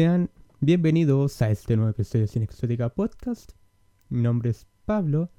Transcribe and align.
Sean 0.00 0.30
bienvenidos 0.60 1.42
a 1.42 1.50
este 1.50 1.76
nuevo 1.76 1.90
episodio 1.90 2.22
de 2.22 2.28
Cine 2.28 2.46
Exótica 2.46 2.88
Podcast. 2.88 3.52
Mi 4.08 4.22
nombre 4.22 4.48
es 4.48 4.66
Pablo 4.86 5.30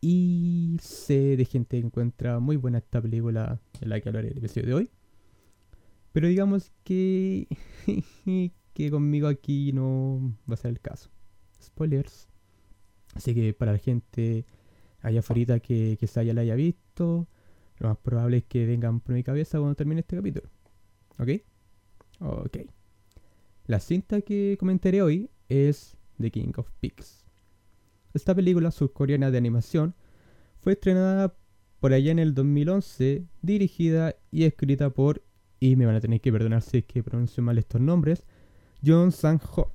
y 0.00 0.76
sé 0.80 1.36
de 1.36 1.44
gente 1.44 1.80
que 1.80 1.84
encuentra 1.84 2.38
muy 2.38 2.56
buena 2.56 2.78
esta 2.78 3.02
película 3.02 3.58
en 3.80 3.88
la 3.88 4.00
que 4.00 4.08
hablaré 4.08 4.28
el 4.28 4.38
episodio 4.38 4.66
de 4.68 4.74
hoy. 4.74 4.90
Pero 6.12 6.28
digamos 6.28 6.70
que, 6.84 7.48
que 8.72 8.90
conmigo 8.92 9.26
aquí 9.26 9.72
no 9.72 10.20
va 10.48 10.54
a 10.54 10.58
ser 10.58 10.70
el 10.70 10.80
caso. 10.80 11.10
Spoilers. 11.60 12.28
Así 13.16 13.34
que 13.34 13.52
para 13.52 13.72
la 13.72 13.78
gente 13.78 14.46
allá 15.00 15.18
afuera 15.18 15.58
que 15.58 15.96
quizá 15.98 16.22
ya 16.22 16.34
la 16.34 16.42
haya 16.42 16.54
visto, 16.54 17.26
lo 17.78 17.88
más 17.88 17.98
probable 17.98 18.36
es 18.36 18.44
que 18.44 18.64
vengan 18.64 19.00
por 19.00 19.16
mi 19.16 19.24
cabeza 19.24 19.58
cuando 19.58 19.74
termine 19.74 20.02
este 20.02 20.14
capítulo. 20.14 20.48
¿Ok? 21.18 21.30
Ok. 22.20 22.75
La 23.66 23.80
cinta 23.80 24.20
que 24.20 24.56
comentaré 24.60 25.02
hoy 25.02 25.28
es 25.48 25.96
The 26.20 26.30
King 26.30 26.52
of 26.56 26.70
Pigs. 26.78 27.24
Esta 28.14 28.32
película 28.32 28.70
surcoreana 28.70 29.32
de 29.32 29.38
animación 29.38 29.96
fue 30.60 30.74
estrenada 30.74 31.34
por 31.80 31.92
allá 31.92 32.12
en 32.12 32.20
el 32.20 32.32
2011, 32.32 33.26
dirigida 33.42 34.14
y 34.30 34.44
escrita 34.44 34.90
por, 34.90 35.24
y 35.58 35.74
me 35.74 35.84
van 35.84 35.96
a 35.96 36.00
tener 36.00 36.20
que 36.20 36.30
perdonar 36.30 36.62
si 36.62 36.78
es 36.78 36.84
que 36.84 37.02
pronuncio 37.02 37.42
mal 37.42 37.58
estos 37.58 37.80
nombres, 37.80 38.24
John 38.84 39.10
Sang-ho, 39.10 39.72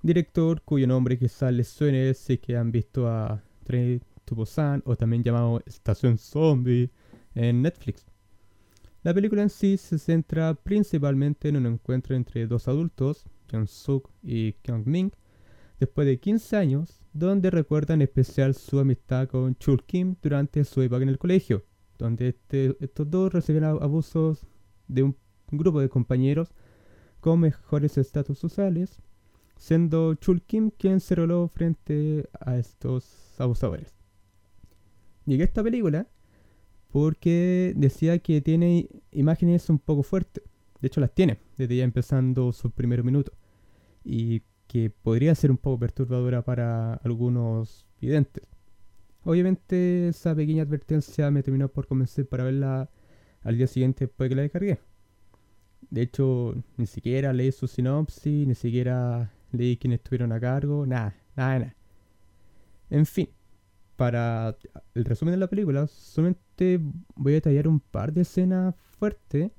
director 0.00 0.62
cuyo 0.62 0.86
nombre 0.86 1.18
quizás 1.18 1.52
les 1.52 1.68
suene 1.68 2.14
si 2.14 2.38
que 2.38 2.56
han 2.56 2.72
visto 2.72 3.06
a 3.06 3.42
Train 3.64 4.00
to 4.24 4.34
Busan 4.34 4.82
o 4.86 4.96
también 4.96 5.22
llamado 5.22 5.62
Estación 5.66 6.16
Zombie 6.16 6.90
en 7.34 7.60
Netflix. 7.60 8.06
La 9.06 9.14
película 9.14 9.42
en 9.42 9.50
sí 9.50 9.76
se 9.76 10.00
centra 10.00 10.52
principalmente 10.54 11.48
en 11.48 11.58
un 11.58 11.66
encuentro 11.66 12.16
entre 12.16 12.48
dos 12.48 12.66
adultos, 12.66 13.24
Jung 13.48 13.68
Suk 13.68 14.10
y 14.20 14.54
Kyung 14.54 14.84
Min, 14.84 15.12
después 15.78 16.08
de 16.08 16.18
15 16.18 16.56
años, 16.56 17.04
donde 17.12 17.52
recuerdan 17.52 18.00
en 18.00 18.08
especial 18.08 18.56
su 18.56 18.80
amistad 18.80 19.28
con 19.28 19.54
Chul 19.58 19.84
Kim 19.84 20.16
durante 20.20 20.64
su 20.64 20.82
época 20.82 21.04
en 21.04 21.10
el 21.10 21.20
colegio, 21.20 21.64
donde 21.98 22.30
este, 22.30 22.76
estos 22.80 23.08
dos 23.08 23.32
recibieron 23.32 23.80
abusos 23.80 24.44
de 24.88 25.04
un 25.04 25.16
grupo 25.52 25.80
de 25.80 25.88
compañeros 25.88 26.52
con 27.20 27.38
mejores 27.38 27.98
estatus 27.98 28.40
sociales, 28.40 29.00
siendo 29.56 30.16
Chul 30.16 30.42
Kim 30.42 30.72
quien 30.72 30.98
se 30.98 31.14
roló 31.14 31.46
frente 31.46 32.28
a 32.40 32.56
estos 32.56 33.36
abusadores. 33.38 33.94
Llegué 35.26 35.44
a 35.44 35.46
esta 35.46 35.62
película 35.62 36.08
porque 36.96 37.74
decía 37.76 38.20
que 38.20 38.40
tiene 38.40 38.88
imágenes 39.12 39.68
un 39.68 39.78
poco 39.78 40.02
fuertes. 40.02 40.42
De 40.80 40.88
hecho 40.88 40.98
las 41.02 41.12
tiene, 41.14 41.36
desde 41.58 41.76
ya 41.76 41.84
empezando 41.84 42.54
sus 42.54 42.72
primeros 42.72 43.04
minutos. 43.04 43.34
Y 44.02 44.40
que 44.66 44.88
podría 44.88 45.34
ser 45.34 45.50
un 45.50 45.58
poco 45.58 45.78
perturbadora 45.78 46.40
para 46.40 46.94
algunos 46.94 47.86
videntes. 48.00 48.44
Obviamente 49.24 50.08
esa 50.08 50.34
pequeña 50.34 50.62
advertencia 50.62 51.30
me 51.30 51.42
terminó 51.42 51.68
por 51.68 51.86
convencer 51.86 52.26
para 52.26 52.44
verla 52.44 52.88
al 53.42 53.58
día 53.58 53.66
siguiente 53.66 54.06
después 54.06 54.24
de 54.24 54.28
que 54.30 54.36
la 54.36 54.42
descargué. 54.42 54.78
De 55.90 56.00
hecho, 56.00 56.54
ni 56.78 56.86
siquiera 56.86 57.34
leí 57.34 57.52
su 57.52 57.68
sinopsis, 57.68 58.48
ni 58.48 58.54
siquiera 58.54 59.34
leí 59.52 59.76
quiénes 59.76 59.98
estuvieron 59.98 60.32
a 60.32 60.40
cargo, 60.40 60.86
nada, 60.86 61.14
nada, 61.36 61.58
nada. 61.58 61.76
En 62.88 63.04
fin, 63.04 63.28
para 63.96 64.56
el 64.94 65.04
resumen 65.04 65.32
de 65.32 65.38
la 65.38 65.48
película, 65.48 65.86
solamente 65.86 66.80
voy 67.14 67.32
a 67.32 67.36
detallar 67.36 67.68
un 67.68 67.80
par 67.80 68.12
de 68.12 68.22
escenas 68.22 68.74
fuertes, 68.98 69.50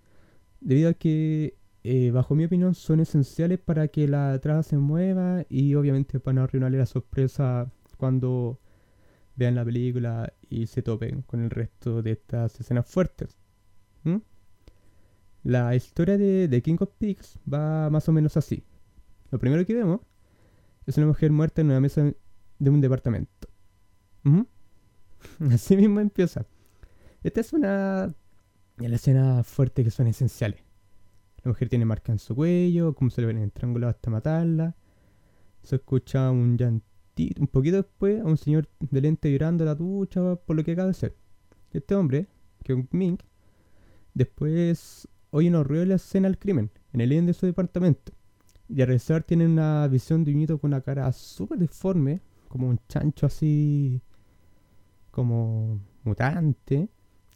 debido 0.61 0.89
a 0.89 0.93
que, 0.93 1.57
eh, 1.83 2.11
bajo 2.11 2.35
mi 2.35 2.45
opinión, 2.45 2.75
son 2.75 2.99
esenciales 2.99 3.59
para 3.59 3.87
que 3.87 4.07
la 4.07 4.39
trama 4.39 4.63
se 4.63 4.77
mueva 4.77 5.45
y 5.49 5.75
obviamente 5.75 6.19
para 6.19 6.35
no 6.35 6.43
arruinarle 6.43 6.77
la 6.77 6.85
sorpresa 6.85 7.71
cuando 7.97 8.59
vean 9.35 9.55
la 9.55 9.65
película 9.65 10.33
y 10.49 10.67
se 10.67 10.81
topen 10.81 11.21
con 11.23 11.41
el 11.41 11.49
resto 11.49 12.01
de 12.01 12.11
estas 12.11 12.59
escenas 12.59 12.85
fuertes. 12.87 13.37
La 15.43 15.75
historia 15.75 16.17
de 16.17 16.61
King 16.61 16.77
of 16.79 16.89
Pigs 16.97 17.39
va 17.51 17.89
más 17.89 18.09
o 18.09 18.11
menos 18.11 18.35
así. 18.35 18.63
Lo 19.31 19.39
primero 19.39 19.65
que 19.65 19.73
vemos 19.73 20.01
es 20.85 20.97
una 20.97 21.07
mujer 21.07 21.31
muerta 21.31 21.61
en 21.61 21.67
una 21.67 21.79
mesa 21.79 22.11
de 22.59 22.69
un 22.69 22.81
departamento. 22.81 23.47
Así 25.51 25.77
mismo 25.77 25.99
empieza. 25.99 26.45
Esta 27.23 27.41
es 27.41 27.53
una 27.53 28.13
de 28.77 28.89
las 28.89 29.01
escenas 29.01 29.45
fuertes 29.47 29.83
que 29.85 29.91
son 29.91 30.07
esenciales. 30.07 30.61
La 31.43 31.49
mujer 31.49 31.69
tiene 31.69 31.85
marca 31.85 32.11
en 32.11 32.19
su 32.19 32.35
cuello, 32.35 32.93
como 32.93 33.09
se 33.09 33.21
le 33.21 33.27
ven 33.27 33.37
estrangulado 33.37 33.91
hasta 33.91 34.09
matarla. 34.09 34.75
Se 35.63 35.77
escucha 35.77 36.31
un 36.31 36.57
llantito, 36.57 37.41
un 37.41 37.47
poquito 37.47 37.77
después, 37.77 38.21
a 38.21 38.25
un 38.25 38.37
señor 38.37 38.67
de 38.79 39.01
lente 39.01 39.31
llorando 39.31 39.65
la 39.65 39.75
ducha 39.75 40.35
por 40.35 40.55
lo 40.55 40.63
que 40.63 40.73
acaba 40.73 40.87
de 40.87 40.93
ser. 40.93 41.15
Este 41.71 41.95
hombre, 41.95 42.27
que 42.63 42.73
es 42.73 42.77
un 42.77 42.87
Mink, 42.91 43.21
después 44.13 45.07
oye 45.31 45.49
unos 45.49 45.67
ruidos 45.67 45.85
de 45.85 45.89
la 45.89 45.95
escena 45.95 46.27
del 46.27 46.37
crimen, 46.37 46.71
en 46.93 47.01
el 47.01 47.09
living 47.09 47.25
de 47.25 47.33
su 47.33 47.45
departamento. 47.45 48.13
Y 48.69 48.81
al 48.81 48.87
regresar 48.87 49.23
tiene 49.23 49.45
una 49.45 49.87
visión 49.87 50.23
de 50.23 50.33
un 50.33 50.45
con 50.57 50.69
una 50.71 50.81
cara 50.81 51.11
súper 51.11 51.59
deforme, 51.59 52.21
como 52.47 52.67
un 52.67 52.79
chancho 52.87 53.25
así 53.25 54.01
como 55.17 55.81
mutante, 56.03 56.89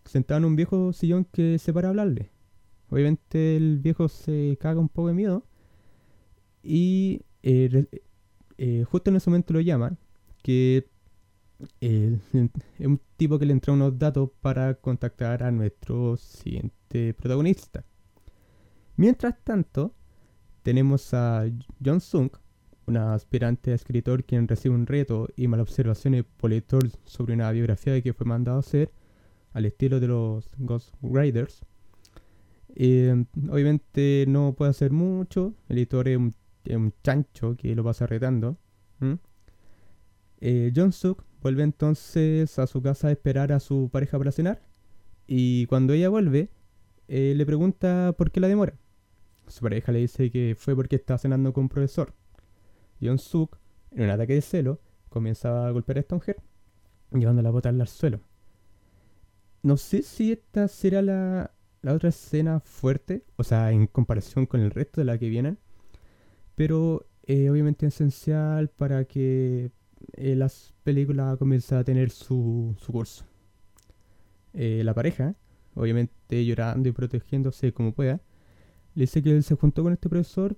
sentado 0.05 0.37
en 0.37 0.45
un 0.45 0.55
viejo 0.55 0.93
sillón 0.93 1.25
que 1.25 1.57
se 1.57 1.73
para 1.73 1.87
a 1.87 1.89
hablarle. 1.89 2.29
Obviamente 2.91 3.57
el 3.57 3.79
viejo 3.79 4.07
se 4.07 4.55
caga 4.61 4.79
un 4.79 4.87
poco 4.87 5.07
de 5.07 5.15
miedo 5.15 5.43
y 6.61 7.23
eh, 7.41 7.87
eh, 8.59 8.83
justo 8.87 9.09
en 9.09 9.15
ese 9.15 9.31
momento 9.31 9.53
lo 9.53 9.61
llaman, 9.61 9.97
que 10.43 10.89
es 11.79 12.19
un 12.79 13.01
tipo 13.17 13.39
que 13.39 13.47
le 13.47 13.53
entra 13.53 13.73
unos 13.73 13.97
datos 13.97 14.29
para 14.41 14.75
contactar 14.75 15.41
a 15.41 15.49
nuestro 15.49 16.17
siguiente 16.17 17.15
protagonista. 17.15 17.83
Mientras 18.95 19.43
tanto, 19.43 19.95
tenemos 20.61 21.15
a 21.15 21.45
John 21.83 21.99
Sung, 21.99 22.29
una 22.91 23.13
aspirante 23.13 23.71
a 23.71 23.75
escritor 23.75 24.23
quien 24.23 24.47
recibe 24.47 24.75
un 24.75 24.85
reto 24.85 25.27
y 25.35 25.47
malas 25.47 25.69
observaciones 25.69 26.25
por 26.37 26.51
lector 26.51 26.89
sobre 27.05 27.33
una 27.33 27.51
biografía 27.51 28.01
que 28.01 28.13
fue 28.13 28.25
mandado 28.27 28.57
a 28.57 28.59
hacer 28.59 28.91
al 29.53 29.65
estilo 29.65 29.99
de 29.99 30.07
los 30.07 30.49
Ghost 30.57 30.93
Riders. 31.01 31.65
Eh, 32.75 33.25
obviamente 33.49 34.25
no 34.27 34.53
puede 34.53 34.71
hacer 34.71 34.91
mucho, 34.91 35.53
el 35.67 35.77
editor 35.77 36.07
es 36.07 36.17
un, 36.17 36.33
chancho 37.03 37.55
que 37.57 37.75
lo 37.75 37.83
pasa 37.83 38.05
retando. 38.05 38.57
Eh, 40.39 40.71
John 40.75 40.91
Suk 40.91 41.23
vuelve 41.41 41.63
entonces 41.63 42.57
a 42.59 42.67
su 42.67 42.81
casa 42.81 43.07
a 43.07 43.11
esperar 43.11 43.51
a 43.51 43.59
su 43.59 43.89
pareja 43.91 44.17
para 44.17 44.31
cenar 44.31 44.61
y 45.27 45.65
cuando 45.67 45.93
ella 45.93 46.09
vuelve 46.09 46.49
eh, 47.07 47.33
le 47.35 47.45
pregunta 47.45 48.13
por 48.17 48.31
qué 48.31 48.39
la 48.39 48.47
demora. 48.47 48.73
Su 49.47 49.61
pareja 49.61 49.91
le 49.91 49.99
dice 49.99 50.31
que 50.31 50.55
fue 50.57 50.75
porque 50.75 50.95
está 50.95 51.17
cenando 51.17 51.51
con 51.53 51.63
un 51.63 51.69
profesor. 51.69 52.13
John 53.01 53.19
Suk, 53.19 53.57
en 53.91 54.03
un 54.03 54.09
ataque 54.09 54.33
de 54.33 54.41
celo, 54.41 54.79
comienza 55.09 55.67
a 55.67 55.71
golpear 55.71 55.97
a 55.97 56.01
esta 56.01 56.15
mujer, 56.15 56.37
llevándola 57.11 57.49
a 57.49 57.51
botarla 57.51 57.83
al 57.83 57.87
suelo. 57.87 58.21
No 59.63 59.77
sé 59.77 60.01
si 60.01 60.31
esta 60.31 60.67
será 60.67 61.01
la, 61.01 61.51
otra 61.87 62.09
escena 62.09 62.59
fuerte, 62.59 63.23
o 63.35 63.43
sea, 63.43 63.71
en 63.71 63.87
comparación 63.87 64.45
con 64.45 64.61
el 64.61 64.71
resto 64.71 65.01
de 65.01 65.05
la 65.05 65.17
que 65.17 65.29
vienen, 65.29 65.59
pero 66.55 67.05
eh, 67.23 67.49
obviamente 67.49 67.85
es 67.85 67.95
esencial 67.95 68.69
para 68.69 69.05
que 69.05 69.71
eh, 70.13 70.35
las 70.35 70.73
películas 70.83 71.37
comiencen 71.37 71.77
a 71.77 71.83
tener 71.83 72.09
su, 72.09 72.75
su 72.79 72.91
curso. 72.91 73.25
Eh, 74.53 74.81
la 74.83 74.93
pareja, 74.93 75.35
obviamente 75.75 76.45
llorando 76.45 76.89
y 76.89 76.91
protegiéndose 76.91 77.73
como 77.73 77.93
pueda, 77.93 78.21
le 78.95 79.03
dice 79.03 79.21
que 79.21 79.31
él 79.31 79.43
se 79.43 79.55
juntó 79.55 79.83
con 79.83 79.93
este 79.93 80.09
profesor 80.09 80.57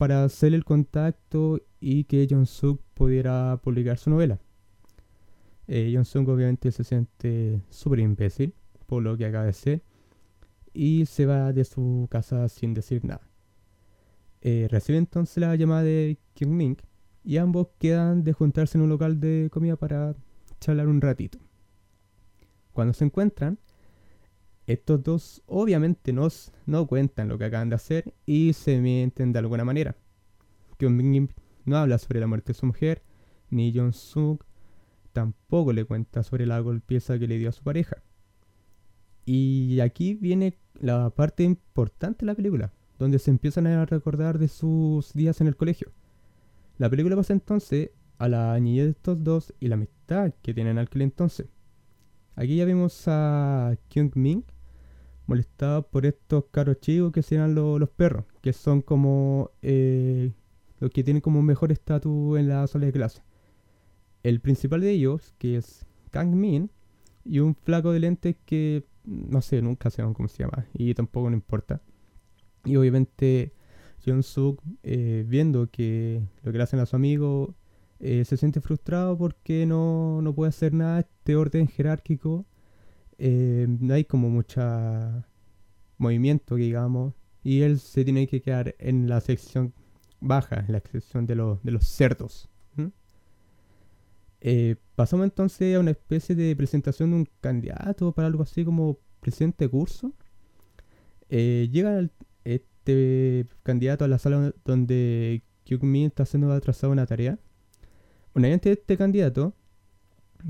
para 0.00 0.24
hacer 0.24 0.54
el 0.54 0.64
contacto 0.64 1.60
y 1.78 2.04
que 2.04 2.26
John 2.28 2.46
Suk 2.46 2.80
pudiera 2.94 3.60
publicar 3.62 3.98
su 3.98 4.08
novela. 4.08 4.40
Eh, 5.66 5.92
John 5.94 6.06
Suk 6.06 6.26
obviamente 6.26 6.72
se 6.72 6.84
siente 6.84 7.60
súper 7.68 7.98
imbécil 7.98 8.54
por 8.86 9.02
lo 9.02 9.14
que 9.18 9.26
acaba 9.26 9.44
de 9.44 9.50
hacer 9.50 9.82
y 10.72 11.04
se 11.04 11.26
va 11.26 11.52
de 11.52 11.64
su 11.64 12.08
casa 12.10 12.48
sin 12.48 12.72
decir 12.72 13.04
nada. 13.04 13.28
Eh, 14.40 14.68
recibe 14.70 14.96
entonces 14.96 15.36
la 15.36 15.54
llamada 15.54 15.82
de 15.82 16.16
Kyung 16.32 16.52
Mink 16.52 16.80
y 17.22 17.36
ambos 17.36 17.68
quedan 17.78 18.24
de 18.24 18.32
juntarse 18.32 18.78
en 18.78 18.84
un 18.84 18.88
local 18.88 19.20
de 19.20 19.50
comida 19.52 19.76
para 19.76 20.14
charlar 20.60 20.88
un 20.88 21.02
ratito. 21.02 21.38
Cuando 22.72 22.94
se 22.94 23.04
encuentran, 23.04 23.58
estos 24.72 25.02
dos 25.02 25.42
obviamente 25.46 26.12
no, 26.12 26.28
no 26.66 26.86
cuentan 26.86 27.28
lo 27.28 27.38
que 27.38 27.44
acaban 27.44 27.68
de 27.68 27.76
hacer 27.76 28.14
y 28.26 28.52
se 28.52 28.80
mienten 28.80 29.32
de 29.32 29.38
alguna 29.38 29.64
manera. 29.64 29.96
Kyung 30.78 31.28
no 31.64 31.76
habla 31.76 31.98
sobre 31.98 32.20
la 32.20 32.26
muerte 32.26 32.52
de 32.52 32.58
su 32.58 32.66
mujer, 32.66 33.02
ni 33.50 33.72
Jong 33.76 33.92
Suk 33.92 34.44
tampoco 35.12 35.72
le 35.72 35.84
cuenta 35.84 36.22
sobre 36.22 36.46
la 36.46 36.60
golpiza 36.60 37.18
que 37.18 37.26
le 37.26 37.38
dio 37.38 37.48
a 37.48 37.52
su 37.52 37.62
pareja. 37.62 38.02
Y 39.26 39.80
aquí 39.80 40.14
viene 40.14 40.58
la 40.80 41.10
parte 41.10 41.42
importante 41.42 42.20
de 42.20 42.26
la 42.26 42.34
película, 42.34 42.72
donde 42.98 43.18
se 43.18 43.30
empiezan 43.30 43.66
a 43.66 43.84
recordar 43.84 44.38
de 44.38 44.48
sus 44.48 45.12
días 45.12 45.40
en 45.40 45.46
el 45.46 45.56
colegio. 45.56 45.92
La 46.78 46.88
película 46.88 47.16
pasa 47.16 47.32
entonces 47.32 47.90
a 48.18 48.28
la 48.28 48.58
niñez 48.58 48.84
de 48.84 48.90
estos 48.90 49.22
dos 49.22 49.54
y 49.60 49.68
la 49.68 49.74
amistad 49.74 50.32
que 50.42 50.54
tienen 50.54 50.78
al 50.78 50.88
entonces. 50.94 51.46
Aquí 52.36 52.56
ya 52.56 52.64
vemos 52.64 53.04
a 53.06 53.76
Kyung 53.88 54.12
Min 54.14 54.44
molestado 55.30 55.86
por 55.86 56.06
estos 56.06 56.46
caros 56.50 56.80
chicos 56.80 57.12
que 57.12 57.22
serán 57.22 57.54
los 57.54 57.88
perros, 57.90 58.24
que 58.42 58.52
son 58.52 58.82
como 58.82 59.52
eh, 59.62 60.32
los 60.80 60.90
que 60.90 61.04
tienen 61.04 61.20
como 61.20 61.40
mejor 61.40 61.70
estatus 61.70 62.36
en 62.38 62.48
la 62.48 62.66
sala 62.66 62.86
de 62.86 62.92
clase. 62.92 63.22
El 64.24 64.40
principal 64.40 64.80
de 64.80 64.90
ellos, 64.90 65.32
que 65.38 65.56
es 65.56 65.86
Kang 66.10 66.34
Min, 66.34 66.70
y 67.24 67.38
un 67.38 67.54
flaco 67.54 67.92
de 67.92 68.00
lentes 68.00 68.36
que 68.44 68.84
no 69.04 69.40
sé, 69.40 69.62
nunca 69.62 69.88
sé 69.90 70.02
cómo 70.02 70.28
se 70.28 70.42
llama, 70.42 70.66
y 70.74 70.94
tampoco 70.94 71.30
no 71.30 71.36
importa. 71.36 71.80
Y 72.64 72.74
obviamente 72.74 73.52
John 74.04 74.24
Suk, 74.24 74.60
eh, 74.82 75.24
viendo 75.28 75.68
que 75.70 76.22
lo 76.42 76.50
que 76.50 76.58
le 76.58 76.64
hacen 76.64 76.80
a 76.80 76.86
su 76.86 76.96
amigo, 76.96 77.54
eh, 78.00 78.24
se 78.24 78.36
siente 78.36 78.60
frustrado 78.60 79.16
porque 79.16 79.64
no, 79.64 80.22
no 80.22 80.34
puede 80.34 80.48
hacer 80.48 80.74
nada 80.74 81.00
este 81.00 81.36
orden 81.36 81.68
jerárquico. 81.68 82.46
Eh, 83.22 83.66
no 83.68 83.92
hay 83.92 84.04
como 84.04 84.30
mucha 84.30 85.28
movimiento, 85.98 86.54
digamos, 86.54 87.12
y 87.42 87.60
él 87.60 87.78
se 87.78 88.02
tiene 88.02 88.26
que 88.26 88.40
quedar 88.40 88.74
en 88.78 89.10
la 89.10 89.20
sección 89.20 89.74
baja, 90.20 90.64
en 90.66 90.72
la 90.72 90.80
sección 90.80 91.26
de, 91.26 91.34
los, 91.34 91.62
de 91.62 91.70
los 91.70 91.86
cerdos. 91.86 92.48
pasamos 94.94 95.24
entonces 95.24 95.76
a 95.76 95.80
una 95.80 95.90
especie 95.90 96.34
de 96.34 96.56
presentación 96.56 97.10
de 97.10 97.16
un 97.16 97.28
candidato 97.42 98.12
para 98.12 98.26
algo 98.28 98.42
así 98.42 98.64
como 98.64 98.98
presidente 99.20 99.66
de 99.66 99.70
curso. 99.70 100.14
llega 101.28 102.08
este 102.44 103.46
candidato 103.62 104.06
a 104.06 104.08
la 104.08 104.18
sala 104.18 104.54
donde 104.64 105.42
Kyung-min 105.64 106.06
está 106.06 106.22
haciendo 106.22 106.50
atrasado 106.52 106.90
una 106.90 107.04
tarea. 107.04 107.38
Una 108.34 108.48
de 108.48 108.72
este 108.72 108.96
candidato, 108.96 109.54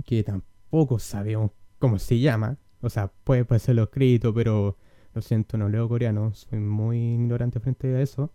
que 0.05 0.23
tampoco 0.23 1.01
sabemos 1.01 1.51
cómo 1.81 1.99
se 1.99 2.21
llama, 2.21 2.59
o 2.83 2.91
sea, 2.91 3.11
puede, 3.25 3.45
serlo 3.59 3.85
escrito, 3.85 4.33
pero 4.33 4.77
lo 5.15 5.23
siento, 5.23 5.59
no 5.59 5.69
leo 5.69 5.89
coreano, 5.89 6.33
soy 6.35 6.61
muy 6.61 7.15
ignorante 7.15 7.59
frente 7.59 7.97
a 7.97 8.03
eso. 8.03 8.33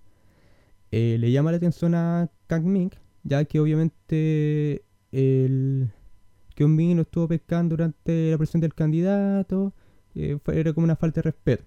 Eh, 0.91 1.17
le 1.19 1.31
llama 1.31 1.51
la 1.51 1.57
atención 1.57 1.95
a 1.95 2.29
Kang 2.47 2.65
Min, 2.65 2.91
ya 3.23 3.45
que 3.45 3.59
obviamente 3.59 4.83
el 5.11 5.91
Kyung 6.55 6.75
Min 6.75 6.97
lo 6.97 7.03
estuvo 7.03 7.27
pescando 7.27 7.75
durante 7.75 8.31
la 8.31 8.37
presión 8.37 8.61
del 8.61 8.73
candidato, 8.73 9.73
fue, 10.43 10.59
era 10.59 10.73
como 10.73 10.85
una 10.85 10.95
falta 10.95 11.21
de 11.21 11.23
respeto. 11.23 11.63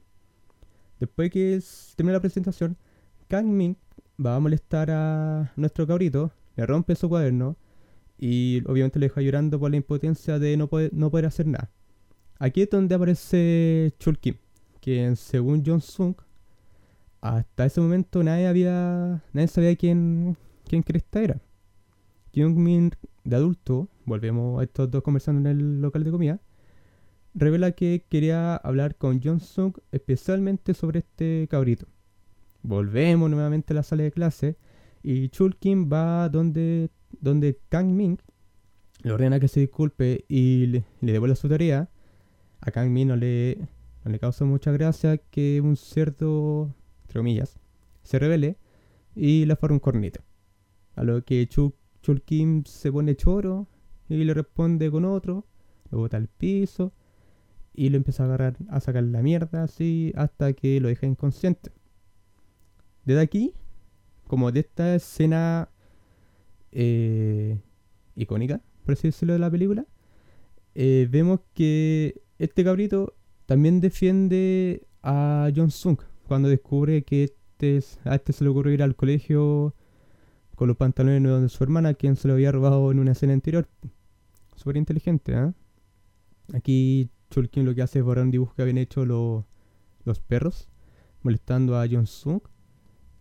Después 1.01 1.31
que 1.31 1.61
termina 1.97 2.15
la 2.15 2.21
presentación, 2.21 2.77
Kang 3.29 3.47
Min 3.47 3.77
va 4.25 4.37
a 4.37 4.41
molestar 4.41 4.91
a 4.91 5.53
nuestro 5.57 5.87
cabrito, 5.87 6.33
le 6.57 6.67
rompe 6.67 6.95
su 6.97 7.09
cuaderno 7.09 7.57
y 8.19 8.63
obviamente 8.67 8.99
le 8.99 9.07
deja 9.07 9.21
llorando 9.23 9.59
por 9.61 9.71
la 9.71 9.77
impotencia 9.77 10.39
de 10.39 10.57
no 10.57 10.69
poder, 10.69 10.93
no 10.93 11.11
poder 11.11 11.27
hacer 11.27 11.47
nada. 11.47 11.71
Aquí 12.39 12.63
es 12.63 12.71
donde 12.71 12.95
aparece 12.95 13.95
Chul 13.99 14.19
Kim, 14.19 14.37
que 14.81 15.15
según 15.17 15.63
John 15.65 15.81
Sung, 15.81 16.15
hasta 17.21 17.67
ese 17.67 17.81
momento 17.81 18.23
nadie 18.23 18.47
había 18.47 19.23
nadie 19.33 19.49
sabía 19.49 19.75
quién, 19.77 20.37
quién 20.65 20.83
Cresta 20.83 21.23
era. 21.23 21.41
Kyung 22.33 22.57
Min 22.57 22.91
de 23.25 23.37
adulto, 23.37 23.89
volvemos 24.05 24.61
a 24.61 24.65
estos 24.65 24.91
dos 24.91 25.03
conversando 25.03 25.49
en 25.49 25.59
el 25.59 25.81
local 25.81 26.05
de 26.05 26.11
comida, 26.11 26.41
revela 27.35 27.73
que 27.73 28.05
quería 28.09 28.57
hablar 28.57 28.97
con 28.97 29.21
John 29.23 29.41
Sung 29.41 29.75
especialmente 29.93 30.75
sobre 30.75 31.01
este 31.01 31.47
cabrito. 31.51 31.87
Volvemos 32.63 33.31
nuevamente 33.31 33.73
a 33.73 33.77
la 33.77 33.83
sala 33.83 34.05
de 34.05 34.13
clase 34.13 34.57
y 35.03 35.29
Chul 35.29 35.57
Kim 35.57 35.91
va 35.93 36.29
donde 36.29 36.91
donde 37.21 37.59
Kang 37.69 37.89
Min 37.89 38.19
le 39.03 39.13
ordena 39.13 39.41
que 39.41 39.49
se 39.49 39.61
disculpe 39.61 40.25
y 40.29 40.67
le, 40.67 40.85
devuelva 41.01 41.37
su 41.37 41.49
tarea, 41.49 41.89
a 42.61 42.71
Kang 42.71 42.91
Min 42.91 43.09
no 43.09 43.17
le, 43.17 43.69
no 44.05 44.11
le 44.11 44.19
causa 44.19 44.45
mucha 44.45 44.73
gracia 44.73 45.19
que 45.19 45.61
un 45.61 45.77
cerdo, 45.77 46.75
entre 47.03 47.21
comillas, 47.21 47.59
se 48.03 48.19
revele 48.19 48.57
y 49.15 49.45
le 49.45 49.57
forra 49.57 49.75
un 49.75 49.81
cornito. 49.81 50.21
A 50.97 51.05
lo 51.05 51.25
que 51.25 51.47
Chul, 51.49 51.75
Kim 52.25 52.65
se 52.65 52.91
pone 52.91 53.15
choro 53.17 53.69
y 54.09 54.17
le 54.25 54.35
responde 54.35 54.91
con 54.91 55.05
otro, 55.05 55.47
lo 55.91 55.99
bota 55.99 56.17
al 56.17 56.29
piso 56.29 56.93
y 57.75 57.91
lo 57.91 57.97
empieza 57.97 58.25
a 58.25 58.27
agarrar 58.27 58.57
a 58.71 58.81
sacar 58.81 59.05
la 59.05 59.23
mierda 59.23 59.63
así 59.63 60.13
hasta 60.17 60.53
que 60.55 60.81
lo 60.81 60.89
deja 60.89 61.07
inconsciente. 61.07 61.71
Desde 63.05 63.21
aquí, 63.21 63.55
como 64.27 64.51
de 64.51 64.61
esta 64.61 64.95
escena 64.95 65.69
eh, 66.73 67.59
icónica, 68.17 68.61
por 68.85 68.95
así 68.95 69.09
decirlo, 69.09 69.35
de 69.35 69.39
la 69.39 69.51
película, 69.51 69.87
eh, 70.75 71.09
vemos 71.11 71.41
que 71.55 72.23
este 72.39 72.65
cabrito 72.65 73.15
también 73.47 73.81
defiende 73.81 74.87
a 75.03 75.51
John 75.55 75.71
Sung 75.71 75.99
cuando 76.27 76.49
descubre 76.49 77.03
que 77.03 77.25
este, 77.25 77.83
a 78.05 78.15
este 78.15 78.33
se 78.33 78.45
le 78.45 78.51
ocurrió 78.51 78.75
ir 78.75 78.83
al 78.83 78.95
colegio 78.95 79.75
con 80.55 80.69
los 80.69 80.77
pantalones 80.77 81.41
de 81.41 81.49
su 81.49 81.65
hermana, 81.65 81.95
quien 81.95 82.17
se 82.17 82.29
lo 82.29 82.35
había 82.35 82.53
robado 82.53 82.91
en 82.91 82.99
una 82.99 83.13
escena 83.13 83.33
anterior. 83.33 83.69
Súper 84.57 84.77
inteligente, 84.77 85.33
¿eh? 85.33 85.53
Aquí 86.53 87.11
Chulkin 87.31 87.65
lo 87.65 87.75
que 87.75 87.83
hace 87.83 88.01
es 88.01 88.05
borrar 88.05 88.25
un 88.25 88.31
dibujo 88.31 88.55
que 88.55 88.63
habían 88.63 88.79
hecho 88.79 89.05
los 89.05 90.21
perros, 90.27 90.69
molestando 91.23 91.79
a 91.79 91.87
John 91.91 92.07
Sung. 92.07 92.41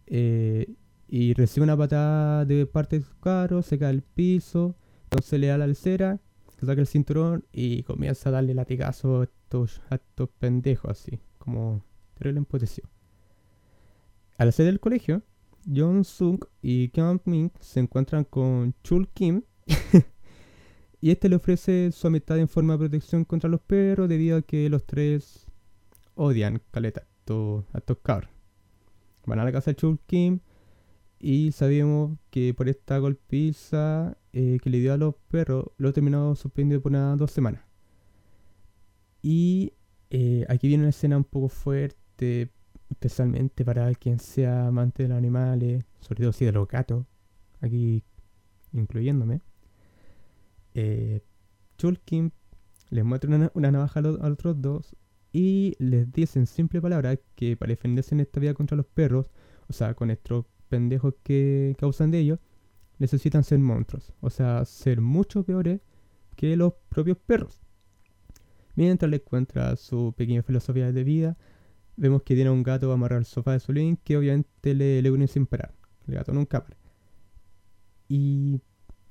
Eh, 0.08 0.74
y 1.08 1.34
recibe 1.34 1.64
una 1.64 1.78
patada 1.78 2.46
de 2.46 2.66
parte 2.66 3.00
de 3.00 3.06
su 3.06 3.18
carro, 3.20 3.62
se 3.62 3.80
cae 3.80 3.90
al 3.90 4.02
piso, 4.02 4.76
entonces 5.04 5.40
le 5.40 5.48
da 5.48 5.58
la 5.58 5.66
alcera, 5.66 6.20
saca 6.66 6.82
el 6.82 6.88
cinturón 6.88 7.46
y 7.52 7.84
comienza 7.84 8.30
a 8.30 8.34
darle 8.34 8.54
latigazo 8.54 9.22
a 9.22 9.24
estos, 9.24 9.82
estos 9.90 10.30
pendejos 10.40 10.92
así, 10.92 11.20
como 11.38 11.84
terrible 12.16 12.40
empotecido. 12.40 12.90
Al 14.38 14.52
salir 14.52 14.72
del 14.72 14.80
colegio, 14.80 15.24
John 15.74 16.04
Sung 16.04 16.40
y 16.62 16.90
Kyung 16.90 17.22
Min 17.26 17.52
se 17.60 17.80
encuentran 17.80 18.24
con 18.24 18.76
Chul 18.84 19.10
Kim 19.10 19.44
y 21.02 21.12
este 21.12 21.30
le 21.30 21.36
ofrece 21.36 21.92
su 21.92 22.08
amistad 22.08 22.38
en 22.38 22.48
forma 22.48 22.74
de 22.74 22.80
protección 22.80 23.26
contra 23.26 23.50
los 23.50 23.62
perros 23.62 24.08
debido 24.10 24.38
a 24.38 24.42
que 24.42 24.70
los 24.70 24.86
tres 24.86 25.48
odian 26.16 26.62
caleta 26.72 27.02
a 27.02 27.78
estos 27.78 27.98
cabros. 28.02 28.30
Van 29.26 29.40
a 29.40 29.44
la 29.44 29.52
casa 29.52 29.72
de 29.72 29.76
Chul 29.76 30.00
Kim 30.06 30.40
y 31.20 31.52
sabíamos 31.52 32.18
que 32.30 32.54
por 32.54 32.70
esta 32.70 32.98
golpiza 33.00 34.18
eh, 34.34 34.60
que 34.62 34.70
le 34.70 34.80
dio 34.80 34.94
a 34.94 34.98
los 34.98 35.16
perros, 35.30 35.66
lo 35.78 35.94
terminó 35.94 36.36
suspendido 36.36 36.82
por 36.82 36.92
unas 36.92 37.18
dos 37.18 37.32
semanas. 37.32 37.64
Y 39.22 39.74
eh, 40.10 40.46
aquí 40.48 40.68
viene 40.68 40.84
una 40.84 40.90
escena 40.92 41.18
un 41.18 41.24
poco 41.24 41.50
fuerte, 41.50 42.52
especialmente 42.90 43.66
para 43.66 43.94
quien 43.96 44.20
sea 44.20 44.68
amante 44.68 45.04
de 45.04 45.10
los 45.10 45.18
animales, 45.18 45.84
sobre 46.00 46.22
todo 46.22 46.34
si 46.34 46.46
de 46.46 46.52
los 46.52 46.68
gatos, 46.68 47.06
aquí 47.62 48.04
incluyéndome. 48.74 49.42
Eh, 50.76 51.22
Chulkin 51.78 52.32
les 52.90 53.04
muestra 53.04 53.52
una, 53.54 53.72
navaja 53.72 54.00
a 54.00 54.04
los, 54.04 54.20
otros 54.22 54.62
dos 54.62 54.96
y 55.34 55.76
les 55.80 56.12
dice 56.12 56.40
en 56.40 56.46
simple 56.46 56.82
palabra 56.82 57.18
que 57.36 57.58
para 57.58 57.72
defenderse 57.72 58.16
en 58.16 58.22
esta 58.22 58.40
vida 58.40 58.54
contra 58.54 58.78
los 58.78 58.86
perros, 58.86 59.26
o 59.68 59.74
sea, 59.74 59.94
con 59.94 60.12
estos 60.12 60.46
pendejos 60.68 61.16
que 61.24 61.76
causan 61.80 62.12
de 62.12 62.20
ellos, 62.20 62.40
necesitan 63.00 63.44
ser 63.44 63.60
monstruos. 63.60 64.14
O 64.22 64.30
sea, 64.30 64.66
ser 64.66 65.02
mucho 65.02 65.44
peores 65.44 65.82
que 66.36 66.56
los 66.56 66.74
propios 66.90 67.18
perros. 67.18 67.62
Mientras 68.76 69.10
le 69.10 69.18
encuentra 69.18 69.76
su 69.76 70.14
pequeña 70.16 70.44
filosofía 70.44 70.92
de 70.92 71.04
vida, 71.04 71.38
vemos 71.96 72.22
que 72.22 72.36
tiene 72.36 72.52
un 72.52 72.64
gato 72.64 72.92
amarrar 72.92 73.18
al 73.18 73.26
sofá 73.26 73.54
de 73.54 73.60
su 73.60 73.74
living 73.74 73.96
que 74.04 74.18
obviamente 74.18 74.74
le, 74.76 75.10
une 75.10 75.28
sin 75.28 75.48
parar. 75.48 75.74
El 76.08 76.14
gato 76.14 76.32
nunca 76.32 76.64
para. 76.64 76.78
Y 78.08 78.62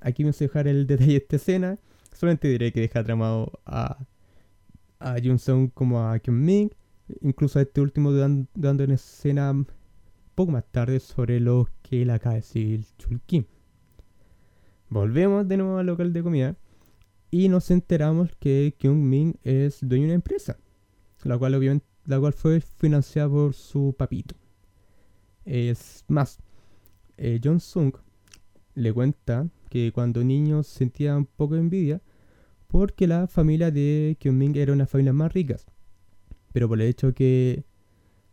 aquí 0.00 0.24
me 0.24 0.30
voy 0.30 0.36
a 0.36 0.38
dejar 0.38 0.68
el 0.68 0.86
detalle 0.86 1.12
de 1.12 1.18
esta 1.18 1.36
escena. 1.36 1.78
Solamente 2.12 2.48
diré 2.48 2.72
que 2.72 2.80
deja 2.80 3.04
tramado 3.04 3.60
a, 3.66 3.98
a 5.00 5.16
Jun 5.22 5.38
Sung 5.38 5.70
como 5.74 6.00
a 6.00 6.18
Kyung 6.20 6.38
Ming. 6.38 6.70
Incluso 7.20 7.58
a 7.58 7.62
este 7.62 7.80
último 7.80 8.12
dando, 8.12 8.48
dando 8.54 8.84
en 8.84 8.92
escena 8.92 9.52
poco 10.36 10.52
más 10.52 10.64
tarde 10.70 11.00
sobre 11.00 11.40
lo 11.40 11.66
que 11.82 12.04
le 12.04 12.12
acaba 12.12 12.34
de 12.34 12.42
decir 12.42 12.84
Chul 12.98 13.20
Kim. 13.24 13.46
Volvemos 14.90 15.48
de 15.48 15.56
nuevo 15.56 15.78
al 15.78 15.86
local 15.86 16.12
de 16.12 16.22
comida 16.22 16.56
y 17.30 17.48
nos 17.48 17.70
enteramos 17.70 18.30
que 18.38 18.74
Kyung 18.78 19.02
Min 19.02 19.38
es 19.42 19.78
dueño 19.80 20.02
de 20.02 20.08
una 20.08 20.14
empresa, 20.14 20.58
la 21.24 21.38
cual 21.38 21.54
obviamente 21.54 21.86
la 22.04 22.20
cual 22.20 22.34
fue 22.34 22.60
financiada 22.60 23.28
por 23.28 23.54
su 23.54 23.94
papito. 23.98 24.36
Es 25.44 26.04
más, 26.06 26.38
eh, 27.16 27.40
John 27.42 27.58
Sung 27.58 27.94
le 28.74 28.92
cuenta 28.92 29.48
que 29.70 29.90
cuando 29.90 30.22
niño 30.22 30.62
sentía 30.62 31.16
un 31.16 31.26
poco 31.26 31.54
de 31.54 31.60
envidia 31.60 32.02
porque 32.68 33.06
la 33.06 33.26
familia 33.26 33.70
de 33.70 34.16
Kyung 34.20 34.36
Min 34.36 34.56
era 34.56 34.72
una 34.74 34.86
familia 34.86 35.14
más 35.14 35.32
ricas. 35.32 35.66
Pero 36.52 36.68
por 36.68 36.80
el 36.80 36.86
hecho 36.86 37.14
que 37.14 37.64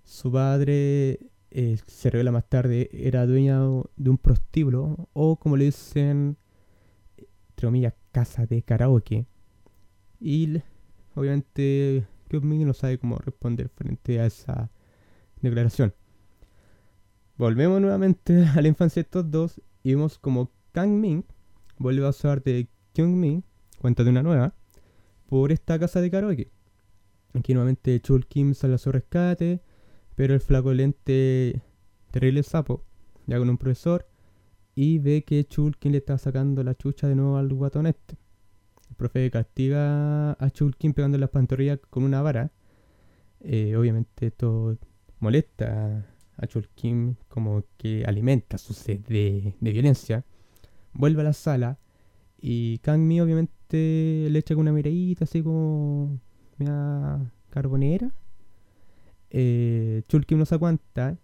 su 0.03 0.31
padre 0.31 1.31
eh, 1.55 1.77
se 1.85 2.09
revela 2.09 2.31
más 2.31 2.49
tarde, 2.49 2.89
era 2.91 3.27
dueña 3.27 3.59
de 3.95 4.09
un 4.09 4.17
prostíbulo, 4.17 5.07
o 5.13 5.35
como 5.35 5.55
le 5.55 5.65
dicen, 5.65 6.35
entre 7.49 7.67
comillas, 7.67 7.93
casa 8.11 8.47
de 8.47 8.63
karaoke. 8.63 9.27
Y 10.19 10.61
obviamente 11.13 12.07
Kyung 12.27 12.65
no 12.65 12.73
sabe 12.73 12.97
cómo 12.97 13.17
responder 13.17 13.69
frente 13.69 14.19
a 14.19 14.25
esa 14.25 14.71
declaración. 15.41 15.93
Volvemos 17.37 17.79
nuevamente 17.79 18.45
a 18.47 18.61
la 18.61 18.67
infancia 18.67 19.01
de 19.01 19.05
estos 19.05 19.29
dos 19.29 19.61
y 19.83 19.93
vemos 19.93 20.17
como 20.17 20.51
Kang 20.71 20.89
Min 20.89 21.23
vuelve 21.77 22.05
a 22.05 22.09
usar 22.09 22.41
de 22.41 22.67
Kyung 22.93 23.15
Min, 23.15 23.43
cuenta 23.79 24.03
de 24.03 24.09
una 24.09 24.23
nueva, 24.23 24.55
por 25.27 25.51
esta 25.51 25.77
casa 25.77 26.01
de 26.01 26.09
karaoke. 26.09 26.51
Aquí 27.35 27.53
nuevamente 27.53 27.99
Chul 27.99 28.25
Kim 28.25 28.55
sale 28.55 28.75
a 28.75 28.77
su 28.79 28.91
rescate, 28.91 29.61
pero 30.15 30.33
el 30.33 30.39
flaco 30.39 30.73
lente 30.73 31.61
terrible 32.11 32.43
sapo, 32.43 32.83
ya 33.25 33.37
con 33.37 33.49
un 33.49 33.57
profesor, 33.57 34.07
y 34.75 34.99
ve 34.99 35.23
que 35.23 35.43
Chul 35.45 35.77
Kim 35.77 35.91
le 35.91 35.99
está 35.99 36.17
sacando 36.17 36.63
la 36.63 36.75
chucha 36.75 37.07
de 37.07 37.15
nuevo 37.15 37.37
al 37.37 37.53
guatón 37.53 37.87
este. 37.87 38.17
El 38.89 38.95
profe 38.95 39.29
castiga 39.31 40.33
a 40.33 40.49
Chul 40.51 40.75
Kim 40.75 40.93
pegando 40.93 41.17
las 41.17 41.29
pantorrillas 41.29 41.79
con 41.89 42.03
una 42.03 42.21
vara. 42.21 42.51
Eh, 43.39 43.75
obviamente 43.75 44.27
esto 44.27 44.77
molesta 45.19 46.05
a 46.37 46.47
Chul 46.47 46.69
Kim 46.75 47.15
como 47.27 47.63
que 47.77 48.03
alimenta 48.05 48.57
su 48.57 48.73
sed 48.73 48.99
de, 49.01 49.55
violencia. 49.59 50.25
Vuelve 50.93 51.21
a 51.21 51.25
la 51.25 51.33
sala 51.33 51.79
y 52.39 52.79
Kang 52.79 53.01
Mi 53.01 53.19
obviamente 53.21 54.27
le 54.29 54.39
echa 54.39 54.55
una 54.55 54.71
miradita 54.71 55.23
así 55.23 55.41
como 55.41 56.19
una 56.59 57.31
carbonera. 57.49 58.11
Eh, 59.33 60.03
Chul 60.07 60.25
Kim 60.25 60.37
no 60.37 60.45
se 60.45 60.55
aguanta 60.55 61.17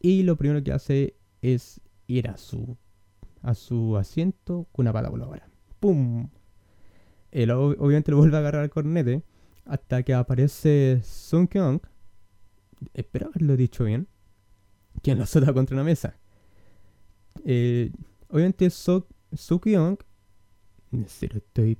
y 0.00 0.22
lo 0.22 0.36
primero 0.36 0.62
que 0.62 0.72
hace 0.72 1.16
es 1.42 1.80
ir 2.06 2.28
a 2.28 2.36
su 2.36 2.76
a 3.42 3.54
su 3.54 3.96
asiento 3.96 4.68
con 4.72 4.84
una 4.84 4.92
pata 4.92 5.10
voladora. 5.10 5.48
¡Pum! 5.80 6.28
Él 7.32 7.50
obviamente 7.50 8.12
lo 8.12 8.18
vuelve 8.18 8.36
a 8.36 8.40
agarrar 8.40 8.62
al 8.62 8.70
cornete 8.70 9.24
hasta 9.64 10.02
que 10.04 10.14
aparece 10.14 11.00
Sun 11.02 11.48
Kyung. 11.48 11.80
Espero 12.94 13.28
haberlo 13.28 13.56
dicho 13.56 13.84
bien. 13.84 14.06
Quien 15.02 15.18
lo 15.18 15.24
azota 15.24 15.52
contra 15.52 15.74
una 15.74 15.84
mesa. 15.84 16.16
Eh, 17.44 17.90
obviamente 18.28 18.70
Su, 18.70 19.04
Kyung. 19.60 19.98
estoy, 20.92 21.78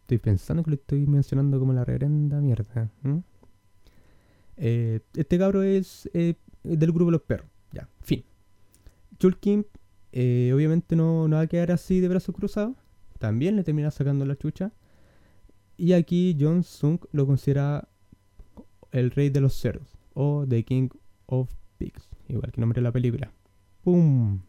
estoy 0.00 0.18
pensando 0.18 0.64
que 0.64 0.70
lo 0.70 0.76
estoy 0.76 1.06
mencionando 1.06 1.60
como 1.60 1.72
la 1.72 1.84
reverenda 1.84 2.40
mierda. 2.40 2.90
Este 4.56 5.38
cabro 5.38 5.62
es 5.62 6.08
eh, 6.14 6.34
del 6.62 6.92
grupo 6.92 7.10
los 7.10 7.22
perros. 7.22 7.48
Ya, 7.72 7.88
fin. 8.00 8.24
Chul 9.18 9.38
Kim 9.38 9.64
obviamente 10.12 10.96
no, 10.96 11.28
no 11.28 11.36
va 11.36 11.42
a 11.42 11.46
quedar 11.46 11.72
así 11.72 12.00
de 12.00 12.08
brazos 12.08 12.34
cruzados. 12.34 12.76
También 13.18 13.56
le 13.56 13.64
termina 13.64 13.90
sacando 13.90 14.24
la 14.24 14.36
chucha. 14.36 14.72
Y 15.76 15.92
aquí 15.92 16.36
John 16.40 16.62
Sung 16.62 17.00
lo 17.12 17.26
considera 17.26 17.88
el 18.92 19.10
rey 19.10 19.28
de 19.28 19.40
los 19.40 19.54
cerdos 19.54 19.96
o 20.14 20.46
The 20.48 20.64
King 20.64 20.88
of 21.26 21.50
Pigs, 21.76 22.08
igual 22.28 22.50
que 22.50 22.60
nombre 22.60 22.80
de 22.80 22.84
la 22.84 22.92
película. 22.92 23.30
¡Pum! 23.82 24.40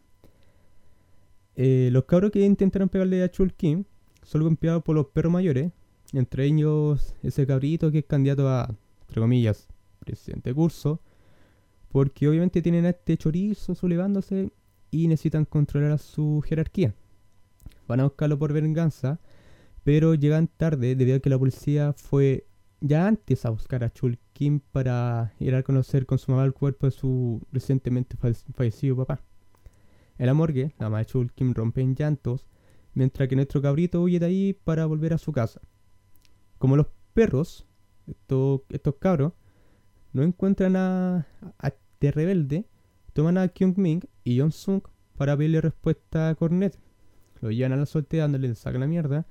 Eh, 1.54 1.90
los 1.92 2.04
cabros 2.04 2.30
que 2.30 2.44
intentaron 2.44 2.88
pegarle 2.88 3.22
a 3.22 3.30
Chul 3.30 3.52
Kim 3.52 3.84
son 4.22 4.42
golpeados 4.42 4.82
por 4.82 4.96
los 4.96 5.06
perros 5.06 5.32
mayores, 5.32 5.72
entre 6.12 6.46
ellos 6.46 7.14
ese 7.22 7.46
cabrito 7.46 7.90
que 7.90 7.98
es 7.98 8.04
candidato 8.06 8.48
a, 8.48 8.74
entre 9.02 9.20
comillas, 9.20 9.68
presidente 10.08 10.54
curso, 10.54 11.00
porque 11.88 12.28
obviamente 12.28 12.62
tienen 12.62 12.86
a 12.86 12.90
este 12.90 13.16
chorizo 13.16 13.74
sublevándose 13.74 14.50
y 14.90 15.08
necesitan 15.08 15.44
controlar 15.44 15.92
a 15.92 15.98
su 15.98 16.42
jerarquía. 16.44 16.94
Van 17.86 18.00
a 18.00 18.04
buscarlo 18.04 18.38
por 18.38 18.52
venganza 18.52 19.20
pero 19.88 20.14
llegan 20.14 20.48
tarde 20.48 20.94
debido 20.96 21.16
a 21.16 21.20
que 21.20 21.30
la 21.30 21.38
policía 21.38 21.94
fue 21.94 22.46
ya 22.78 23.06
antes 23.06 23.46
a 23.46 23.48
buscar 23.48 23.82
a 23.84 23.90
Chul 23.90 24.18
Kim 24.34 24.60
para 24.60 25.32
ir 25.40 25.54
a 25.54 25.62
conocer 25.62 26.04
con 26.04 26.18
su 26.18 26.30
mamá 26.30 26.44
el 26.44 26.52
cuerpo 26.52 26.84
de 26.84 26.90
su 26.90 27.40
recientemente 27.52 28.18
fallecido 28.54 28.96
papá. 28.96 29.22
En 30.18 30.26
la 30.26 30.34
morgue, 30.34 30.74
la 30.78 30.90
mamá 30.90 30.98
de 30.98 31.06
Chul 31.06 31.32
Kim 31.32 31.54
rompe 31.54 31.80
en 31.80 31.94
llantos, 31.94 32.46
mientras 32.92 33.30
que 33.30 33.36
nuestro 33.36 33.62
cabrito 33.62 34.02
huye 34.02 34.18
de 34.18 34.26
ahí 34.26 34.52
para 34.52 34.84
volver 34.84 35.14
a 35.14 35.18
su 35.18 35.32
casa. 35.32 35.62
Como 36.58 36.76
los 36.76 36.88
perros, 37.14 37.66
estos, 38.06 38.94
cabros, 39.00 39.32
no 40.12 40.22
encuentran 40.22 40.76
a, 40.76 41.26
a 41.58 41.68
este 41.68 42.10
rebelde, 42.12 42.66
toman 43.12 43.38
a 43.38 43.48
Kyung 43.48 43.76
Ming 43.76 44.04
y 44.24 44.38
Jong 44.40 44.52
Sung 44.52 44.82
para 45.16 45.36
pedirle 45.36 45.60
respuesta 45.60 46.28
a 46.28 46.34
Cornet. 46.34 46.78
Lo 47.40 47.50
llevan 47.50 47.72
a 47.72 47.76
la 47.76 47.86
suerte 47.86 48.16
dándole 48.16 48.54
saca 48.54 48.78
la 48.78 48.86
mierda 48.86 49.26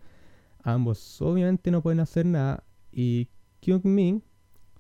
Ambos 0.68 1.22
obviamente 1.22 1.72
no 1.72 1.82
pueden 1.82 2.02
hacer 2.02 2.26
nada 2.26 2.62
y 2.92 3.30
Kyung 3.62 3.86
Min, 3.86 4.22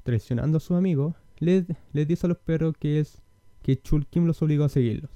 traicionando 0.03 0.57
a 0.57 0.59
sus 0.59 0.75
amigos, 0.75 1.15
les, 1.39 1.65
dice 1.93 2.27
a 2.27 2.29
los 2.29 2.39
perros 2.39 2.75
que 2.77 2.99
es 2.99 3.21
que 3.61 3.81
Chul 3.81 4.05
Kim 4.05 4.25
los 4.25 4.41
obligó 4.41 4.65
a 4.65 4.69
seguirlos. 4.69 5.09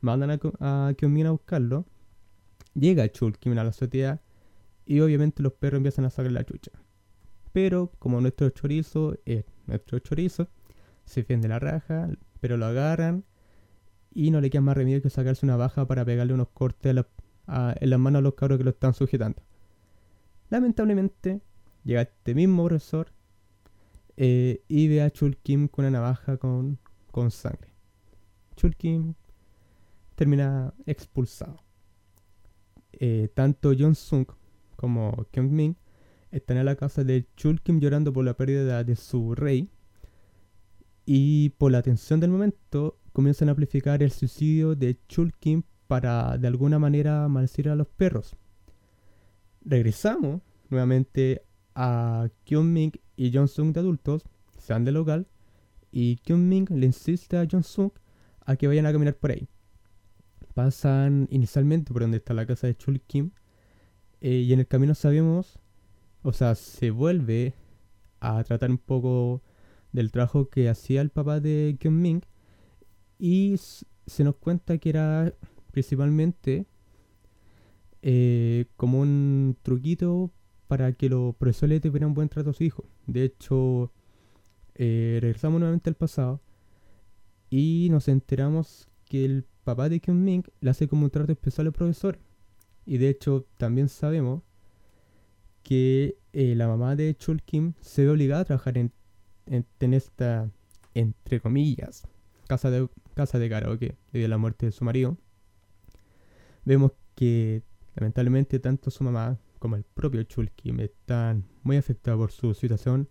Mandan 0.00 0.30
a, 0.30 0.40
a 0.60 0.94
Kyung 0.94 1.12
Min 1.12 1.26
a 1.26 1.32
buscarlo. 1.32 1.84
Llega 2.72 3.12
Chul 3.12 3.36
Kim 3.36 3.52
a 3.58 3.64
la 3.64 3.68
azotea 3.68 4.22
y 4.86 5.00
obviamente 5.00 5.42
los 5.42 5.52
perros 5.52 5.76
empiezan 5.76 6.06
a 6.06 6.10
sacar 6.10 6.32
la 6.32 6.44
chucha. 6.44 6.72
Pero 7.52 7.92
como 7.98 8.18
nuestro 8.22 8.48
chorizo 8.48 9.18
es 9.26 9.44
nuestro 9.66 9.98
chorizo, 9.98 10.48
se 11.04 11.20
defiende 11.20 11.48
la 11.48 11.58
raja, 11.58 12.08
pero 12.40 12.56
lo 12.56 12.66
agarran 12.66 13.24
y 14.12 14.30
no 14.30 14.40
le 14.40 14.50
queda 14.50 14.60
más 14.62 14.76
remedio 14.76 15.02
que 15.02 15.10
sacarse 15.10 15.46
una 15.46 15.56
baja 15.56 15.86
para 15.86 16.04
pegarle 16.04 16.34
unos 16.34 16.48
cortes 16.48 16.90
en 17.46 17.90
las 17.90 18.00
manos 18.00 18.20
a 18.20 18.22
los 18.22 18.34
cabros 18.34 18.58
que 18.58 18.64
lo 18.64 18.70
están 18.70 18.94
sujetando. 18.94 19.42
Lamentablemente, 20.50 21.40
llega 21.84 22.02
este 22.02 22.34
mismo 22.34 22.64
profesor 22.64 23.12
eh, 24.16 24.62
y 24.68 24.88
ve 24.88 25.02
a 25.02 25.10
Chul 25.10 25.36
Kim 25.38 25.68
con 25.68 25.84
una 25.84 25.98
navaja 25.98 26.36
con, 26.36 26.78
con 27.10 27.30
sangre. 27.30 27.72
Chul 28.56 28.76
Kim 28.76 29.14
termina 30.14 30.74
expulsado. 30.86 31.56
Eh, 32.92 33.30
tanto 33.34 33.72
Jong 33.76 33.94
Sung 33.94 34.26
como 34.76 35.26
Kyung 35.32 35.50
Min 35.50 35.76
están 36.32 36.56
en 36.56 36.64
la 36.64 36.74
casa 36.74 37.04
de 37.04 37.26
Chul 37.36 37.62
Kim 37.62 37.78
llorando 37.78 38.12
por 38.12 38.24
la 38.24 38.36
pérdida 38.36 38.82
de 38.82 38.96
su 38.96 39.36
rey. 39.36 39.70
Y 41.06 41.50
por 41.50 41.70
la 41.70 41.82
tensión 41.82 42.18
del 42.18 42.30
momento 42.30 42.98
comienzan 43.12 43.48
a 43.48 43.52
amplificar 43.52 44.02
el 44.02 44.10
suicidio 44.10 44.74
de 44.74 44.98
Chul 45.08 45.32
Kim 45.34 45.62
para 45.86 46.36
de 46.38 46.48
alguna 46.48 46.78
manera 46.80 47.28
maldecir 47.28 47.68
a 47.68 47.76
los 47.76 47.86
perros 47.86 48.36
regresamos 49.64 50.40
nuevamente 50.70 51.42
a 51.74 52.28
Kyung 52.44 52.66
Ming 52.66 52.92
y 53.16 53.32
Jong 53.32 53.48
Sung 53.48 53.72
de 53.72 53.80
adultos, 53.80 54.24
se 54.58 54.72
van 54.72 54.84
del 54.84 54.94
local 54.94 55.26
y 55.90 56.16
Kyung 56.16 56.42
Ming 56.42 56.66
le 56.70 56.86
insiste 56.86 57.36
a 57.36 57.46
Jong 57.50 57.64
Sung 57.64 57.90
a 58.44 58.56
que 58.56 58.66
vayan 58.66 58.86
a 58.86 58.92
caminar 58.92 59.16
por 59.16 59.30
ahí. 59.30 59.48
Pasan 60.54 61.28
inicialmente 61.30 61.92
por 61.92 62.02
donde 62.02 62.18
está 62.18 62.34
la 62.34 62.46
casa 62.46 62.66
de 62.66 62.76
Chul 62.76 63.00
Kim 63.00 63.30
eh, 64.20 64.30
y 64.30 64.52
en 64.52 64.60
el 64.60 64.66
camino 64.66 64.94
sabemos, 64.94 65.58
o 66.22 66.32
sea, 66.32 66.54
se 66.54 66.90
vuelve 66.90 67.54
a 68.20 68.42
tratar 68.44 68.70
un 68.70 68.78
poco 68.78 69.42
del 69.92 70.10
trabajo 70.10 70.48
que 70.48 70.68
hacía 70.68 71.00
el 71.00 71.10
papá 71.10 71.40
de 71.40 71.76
Kyung 71.78 71.96
Ming 71.96 72.20
y 73.18 73.56
se 74.06 74.24
nos 74.24 74.36
cuenta 74.36 74.78
que 74.78 74.88
era 74.88 75.34
principalmente 75.70 76.66
eh, 78.02 78.66
como 78.76 79.00
un 79.00 79.56
truquito 79.62 80.30
para 80.68 80.92
que 80.92 81.08
los 81.08 81.34
profesores 81.36 81.80
tuvieran 81.80 82.14
buen 82.14 82.28
trato 82.28 82.50
a 82.50 82.52
sus 82.52 82.62
hijos. 82.62 82.86
De 83.06 83.24
hecho, 83.24 83.92
eh, 84.74 85.18
regresamos 85.20 85.60
nuevamente 85.60 85.90
al 85.90 85.96
pasado 85.96 86.40
y 87.50 87.88
nos 87.90 88.08
enteramos 88.08 88.88
que 89.04 89.24
el 89.24 89.44
papá 89.64 89.88
de 89.88 90.00
Kyung 90.00 90.18
Ming 90.18 90.44
le 90.60 90.70
hace 90.70 90.88
como 90.88 91.04
un 91.04 91.10
trato 91.10 91.32
especial 91.32 91.66
al 91.66 91.72
profesor. 91.72 92.18
Y 92.86 92.98
de 92.98 93.10
hecho, 93.10 93.46
también 93.56 93.88
sabemos 93.88 94.42
que 95.62 96.16
eh, 96.32 96.54
la 96.56 96.68
mamá 96.68 96.96
de 96.96 97.14
Chul 97.16 97.42
Kim 97.42 97.74
se 97.80 98.04
ve 98.04 98.10
obligada 98.10 98.42
a 98.42 98.44
trabajar 98.44 98.78
en, 98.78 98.92
en, 99.46 99.94
esta, 99.94 100.50
entre 100.94 101.40
comillas, 101.40 102.06
casa 102.48 102.70
de, 102.70 102.88
casa 103.14 103.38
de 103.38 103.48
karaoke 103.48 103.96
debido 104.12 104.26
a 104.26 104.30
la 104.30 104.38
muerte 104.38 104.66
de 104.66 104.72
su 104.72 104.84
marido. 104.84 105.16
Vemos 106.64 106.92
que 107.14 107.62
Lamentablemente, 107.94 108.58
tanto 108.58 108.90
su 108.90 109.04
mamá 109.04 109.38
como 109.58 109.76
el 109.76 109.84
propio 109.84 110.22
Chulkim 110.22 110.80
están 110.80 111.44
muy 111.62 111.76
afectados 111.76 112.18
por 112.18 112.32
su 112.32 112.54
situación, 112.54 113.08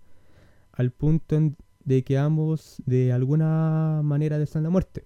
al 0.71 0.91
punto 0.91 1.37
de 1.83 2.03
que 2.03 2.17
ambos 2.17 2.81
de 2.85 3.11
alguna 3.11 4.01
manera 4.03 4.39
desean 4.39 4.63
la 4.63 4.69
muerte. 4.69 5.05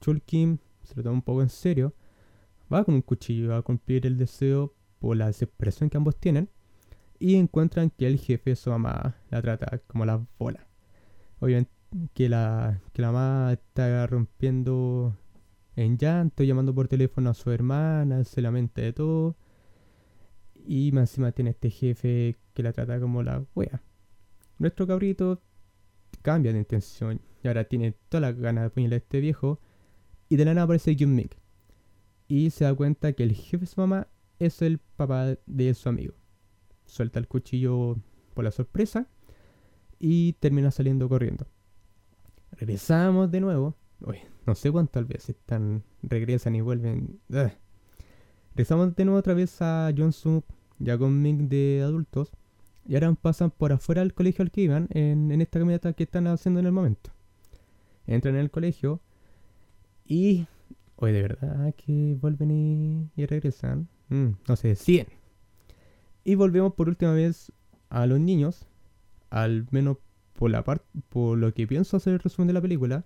Chulkim 0.00 0.58
se 0.82 0.96
lo 0.96 1.02
toma 1.02 1.14
un 1.14 1.22
poco 1.22 1.42
en 1.42 1.48
serio, 1.48 1.94
va 2.72 2.84
con 2.84 2.94
un 2.94 3.02
cuchillo 3.02 3.54
a 3.54 3.62
cumplir 3.62 4.06
el 4.06 4.16
deseo 4.16 4.74
por 4.98 5.16
la 5.16 5.26
desesperación 5.26 5.88
que 5.88 5.96
ambos 5.96 6.16
tienen, 6.16 6.50
y 7.20 7.36
encuentran 7.36 7.90
que 7.90 8.06
el 8.06 8.18
jefe 8.18 8.50
de 8.50 8.56
su 8.56 8.70
mamá 8.70 9.14
la 9.30 9.42
trata 9.42 9.78
como 9.86 10.04
la 10.06 10.26
bola. 10.38 10.66
Obviamente 11.38 11.70
que 12.14 12.28
la, 12.28 12.80
que 12.92 13.02
la 13.02 13.12
mamá 13.12 13.52
está 13.52 14.06
rompiendo 14.06 15.16
en 15.76 15.98
llanto, 15.98 16.42
llamando 16.42 16.74
por 16.74 16.88
teléfono 16.88 17.30
a 17.30 17.34
su 17.34 17.50
hermana, 17.50 18.24
se 18.24 18.40
lamenta 18.40 18.80
de 18.80 18.92
todo. 18.92 19.36
Y 20.54 20.92
más 20.92 21.10
encima 21.10 21.32
tiene 21.32 21.50
este 21.50 21.70
jefe 21.70 22.36
que 22.54 22.62
la 22.62 22.72
trata 22.72 22.98
como 22.98 23.22
la 23.22 23.44
wea. 23.54 23.82
Nuestro 24.58 24.86
cabrito 24.86 25.42
cambia 26.22 26.52
de 26.52 26.58
intención 26.58 27.20
y 27.42 27.48
ahora 27.48 27.64
tiene 27.64 27.92
toda 28.08 28.20
la 28.20 28.32
ganas 28.32 28.62
de 28.62 28.66
apuñalar 28.68 28.94
a 28.94 29.02
este 29.02 29.20
viejo. 29.20 29.60
Y 30.30 30.36
de 30.36 30.44
la 30.46 30.54
nada 30.54 30.64
aparece 30.64 30.96
Jun 30.98 31.14
Ming. 31.14 31.30
Y 32.28 32.50
se 32.50 32.64
da 32.64 32.74
cuenta 32.74 33.12
que 33.12 33.24
el 33.24 33.32
jefe 33.32 33.58
de 33.58 33.66
su 33.66 33.80
mamá 33.80 34.08
es 34.38 34.62
el 34.62 34.78
papá 34.78 35.36
de 35.46 35.74
su 35.74 35.88
amigo. 35.88 36.19
Suelta 36.90 37.20
el 37.20 37.28
cuchillo 37.28 37.96
por 38.34 38.44
la 38.44 38.50
sorpresa 38.50 39.06
y 40.00 40.32
termina 40.34 40.72
saliendo 40.72 41.08
corriendo. 41.08 41.46
Regresamos 42.52 43.30
de 43.30 43.40
nuevo. 43.40 43.76
Uy, 44.00 44.18
no 44.44 44.56
sé 44.56 44.72
cuántas 44.72 45.06
veces 45.06 45.30
están, 45.30 45.84
regresan 46.02 46.56
y 46.56 46.62
vuelven. 46.62 47.20
Regresamos 48.50 48.96
de 48.96 49.04
nuevo 49.04 49.20
otra 49.20 49.34
vez 49.34 49.62
a 49.62 49.92
Johnson, 49.96 50.42
ya 50.80 50.98
con 50.98 51.22
Ming 51.22 51.48
de 51.48 51.82
adultos. 51.84 52.32
Y 52.88 52.94
ahora 52.94 53.12
pasan 53.12 53.52
por 53.52 53.70
afuera 53.70 54.00
del 54.00 54.14
colegio 54.14 54.42
al 54.42 54.50
que 54.50 54.62
iban 54.62 54.88
en, 54.90 55.30
esta 55.40 55.60
camioneta 55.60 55.92
que 55.92 56.02
están 56.02 56.26
haciendo 56.26 56.58
en 56.58 56.66
el 56.66 56.72
momento. 56.72 57.12
Entran 58.06 58.34
en 58.34 58.40
el 58.40 58.50
colegio 58.50 59.00
y. 60.04 60.46
Oye, 60.96 61.12
de 61.12 61.22
verdad 61.22 61.72
que 61.76 62.16
vuelven 62.20 63.10
y, 63.14 63.26
regresan. 63.26 63.88
Mm, 64.08 64.30
no 64.48 64.56
sé, 64.56 64.74
100. 64.74 65.19
Y 66.30 66.36
volvemos 66.36 66.74
por 66.74 66.88
última 66.88 67.12
vez 67.12 67.50
a 67.88 68.06
los 68.06 68.20
niños. 68.20 68.68
Al 69.30 69.66
menos 69.72 69.96
por 70.34 70.48
la 70.52 70.62
parte. 70.62 70.86
Por 71.08 71.36
lo 71.36 71.52
que 71.52 71.66
pienso 71.66 71.96
hacer 71.96 72.12
el 72.12 72.20
resumen 72.20 72.46
de 72.46 72.52
la 72.52 72.60
película. 72.60 73.04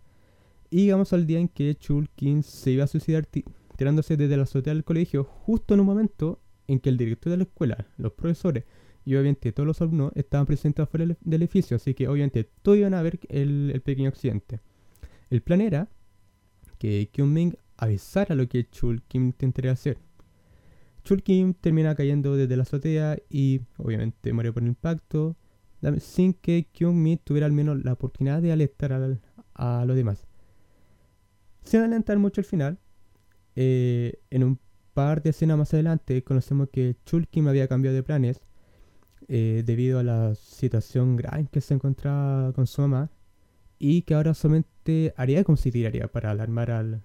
Y 0.68 0.82
llegamos 0.84 1.14
al 1.14 1.26
día 1.26 1.38
en 1.38 1.48
que 1.48 1.74
Chulkin 1.74 2.42
se 2.42 2.72
iba 2.72 2.84
a 2.84 2.86
suicidar 2.86 3.26
tirándose 3.78 4.18
desde 4.18 4.36
la 4.36 4.42
azotea 4.42 4.74
del 4.74 4.84
colegio, 4.84 5.24
justo 5.24 5.72
en 5.72 5.80
un 5.80 5.86
momento 5.86 6.38
en 6.68 6.80
que 6.80 6.90
el 6.90 6.98
director 6.98 7.30
de 7.30 7.38
la 7.38 7.44
escuela, 7.44 7.86
los 7.96 8.12
profesores 8.12 8.64
y 9.06 9.14
obviamente 9.14 9.52
todos 9.52 9.66
los 9.66 9.80
alumnos 9.80 10.12
estaban 10.16 10.46
presentes 10.46 10.82
afuera 10.82 11.16
del 11.18 11.42
edificio, 11.42 11.76
así 11.76 11.94
que 11.94 12.08
obviamente 12.08 12.44
todos 12.60 12.76
iban 12.76 12.92
a 12.92 13.00
ver 13.00 13.20
el, 13.30 13.80
pequeño 13.82 14.10
accidente. 14.10 14.60
El 15.30 15.40
plan 15.40 15.62
era 15.62 15.88
que 16.78 17.08
Kyung 17.10 17.32
Ming 17.32 17.56
avisara 17.78 18.34
lo 18.34 18.46
que 18.48 18.68
Chul 18.68 19.02
Kim 19.08 19.24
intentaría 19.26 19.72
hacer. 19.72 19.96
Chul 21.04 21.22
Kim 21.22 21.54
termina 21.54 21.94
cayendo 21.94 22.36
desde 22.36 22.56
la 22.56 22.62
azotea 22.62 23.18
y 23.28 23.60
obviamente 23.76 24.32
muere 24.32 24.52
por 24.52 24.62
el 24.62 24.68
impacto, 24.68 25.36
sin 25.98 26.32
que 26.34 26.66
Kyung 26.72 26.96
Min 26.96 27.18
tuviera 27.18 27.46
al 27.46 27.52
menos 27.52 27.84
la 27.84 27.92
oportunidad 27.92 28.40
de 28.40 28.52
alertar 28.52 29.18
a 29.54 29.84
los 29.84 29.96
demás. 29.96 30.26
Sin 31.62 31.80
adelantar 31.80 32.18
mucho 32.18 32.40
al 32.40 32.44
final, 32.44 32.78
eh, 33.56 34.20
en 34.30 34.44
un 34.44 34.58
par 34.92 35.22
de 35.22 35.30
escenas 35.30 35.58
más 35.58 35.74
adelante 35.74 36.22
conocemos 36.22 36.68
que 36.70 36.96
Chul 37.04 37.26
Kim 37.28 37.48
había 37.48 37.68
cambiado 37.68 37.96
de 37.96 38.02
planes 38.02 38.40
eh, 39.28 39.62
debido 39.64 39.98
a 39.98 40.02
la 40.02 40.34
situación 40.34 41.16
grave 41.16 41.48
que 41.50 41.60
se 41.60 41.74
encontraba 41.74 42.52
con 42.52 42.66
su 42.66 42.82
mamá 42.82 43.10
y 43.78 44.02
que 44.02 44.14
ahora 44.14 44.34
solamente 44.34 45.14
haría 45.16 45.44
como 45.44 45.56
si 45.56 45.70
tiraría 45.70 46.08
para 46.08 46.30
alarmar 46.30 46.70
al, 46.70 47.02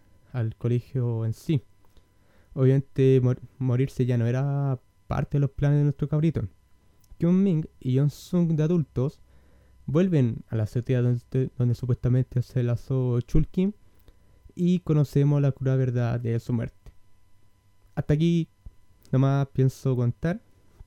colegio 0.57 1.25
en 1.25 1.33
sí. 1.33 1.61
Obviamente 2.53 3.21
morirse 3.57 4.05
ya 4.05 4.17
no 4.17 4.27
era 4.27 4.79
parte 5.07 5.37
de 5.37 5.41
los 5.41 5.51
planes 5.51 5.79
de 5.79 5.83
nuestro 5.83 6.07
cabrito. 6.07 6.47
Kyung 7.17 7.43
Ming 7.43 7.65
y 7.79 7.93
Yeon 7.93 8.09
Sung 8.09 8.55
de 8.55 8.63
adultos 8.63 9.19
vuelven 9.85 10.43
a 10.49 10.55
la 10.55 10.63
azotea 10.63 11.01
donde, 11.01 11.51
donde 11.57 11.75
supuestamente 11.75 12.41
se 12.41 12.63
lazó 12.63 13.19
Chul 13.21 13.47
Kim 13.47 13.73
y 14.55 14.79
conocemos 14.79 15.41
la 15.41 15.51
cruda 15.51 15.75
verdad 15.75 16.19
de 16.19 16.39
su 16.39 16.53
muerte. 16.53 16.91
Hasta 17.95 18.13
aquí 18.13 18.49
nomás 19.11 19.47
pienso 19.49 19.95
contar 19.95 20.41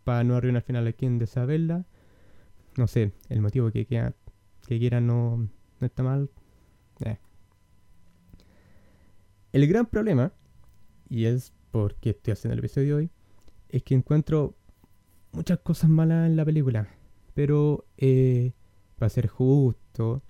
para 0.04 0.24
no 0.24 0.36
arruinar 0.36 0.62
al 0.62 0.66
final 0.66 0.86
a 0.86 0.92
quien 0.92 1.18
desea 1.18 1.44
verla. 1.44 1.84
No 2.76 2.86
sé, 2.86 3.12
el 3.28 3.42
motivo 3.42 3.70
que, 3.70 3.86
quiera, 3.86 4.14
que 4.66 4.78
quiera 4.78 5.00
no, 5.00 5.36
no 5.36 5.86
está 5.86 6.02
mal. 6.02 6.30
Eh. 7.04 7.18
El 9.52 9.66
gran 9.66 9.86
problema, 9.86 10.32
y 11.12 11.26
es 11.26 11.52
porque 11.70 12.10
estoy 12.10 12.32
haciendo 12.32 12.54
el 12.54 12.60
episodio 12.60 12.96
de 12.96 13.02
hoy, 13.02 13.10
es 13.68 13.82
que 13.82 13.94
encuentro 13.94 14.54
muchas 15.32 15.58
cosas 15.58 15.90
malas 15.90 16.26
en 16.26 16.36
la 16.36 16.44
película. 16.44 16.88
Pero, 17.34 17.84
eh, 17.98 18.52
para 18.96 19.10
ser 19.10 19.26
justo, 19.26 20.22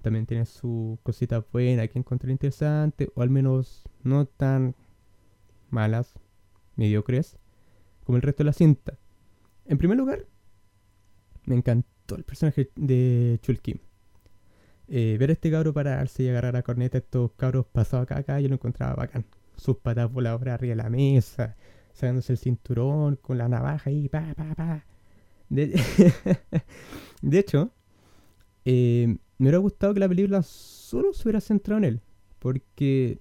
también 0.00 0.24
tiene 0.24 0.46
su 0.46 0.98
cosita 1.02 1.44
buena 1.52 1.86
que 1.88 1.98
encontré 1.98 2.32
interesante, 2.32 3.10
o 3.14 3.20
al 3.20 3.28
menos 3.28 3.84
no 4.02 4.24
tan 4.24 4.74
malas, 5.68 6.14
mediocres, 6.76 7.36
como 8.04 8.16
el 8.16 8.22
resto 8.22 8.44
de 8.44 8.46
la 8.46 8.54
cinta. 8.54 8.96
En 9.66 9.76
primer 9.76 9.98
lugar, 9.98 10.24
me 11.44 11.54
encantó 11.54 12.16
el 12.16 12.24
personaje 12.24 12.70
de 12.76 13.38
Chul 13.42 13.60
Kim. 13.60 13.78
Eh, 14.88 15.16
ver 15.18 15.28
a 15.28 15.32
este 15.34 15.50
cabro 15.50 15.74
pararse 15.74 16.22
y 16.22 16.28
agarrar 16.30 16.56
a 16.56 16.62
corneta, 16.62 16.96
estos 16.96 17.32
cabros 17.32 17.66
pasados 17.66 18.04
acá, 18.04 18.18
acá, 18.18 18.40
yo 18.40 18.48
lo 18.48 18.54
encontraba 18.54 18.94
bacán. 18.94 19.26
Sus 19.56 19.76
patas 19.78 20.10
voladoras 20.12 20.54
arriba 20.54 20.76
de 20.76 20.82
la 20.82 20.90
mesa, 20.90 21.56
sacándose 21.92 22.32
el 22.32 22.38
cinturón 22.38 23.16
con 23.16 23.38
la 23.38 23.48
navaja 23.48 23.90
y 23.90 24.08
pa, 24.08 24.34
pa, 24.34 24.54
pa. 24.54 24.84
De, 27.22 27.38
hecho, 27.38 27.70
eh, 28.64 29.16
me 29.38 29.46
hubiera 29.46 29.58
gustado 29.58 29.94
que 29.94 30.00
la 30.00 30.08
película 30.08 30.42
solo 30.42 31.12
se 31.12 31.22
hubiera 31.24 31.40
centrado 31.40 31.78
en 31.78 31.84
él. 31.84 32.00
Porque, 32.38 33.20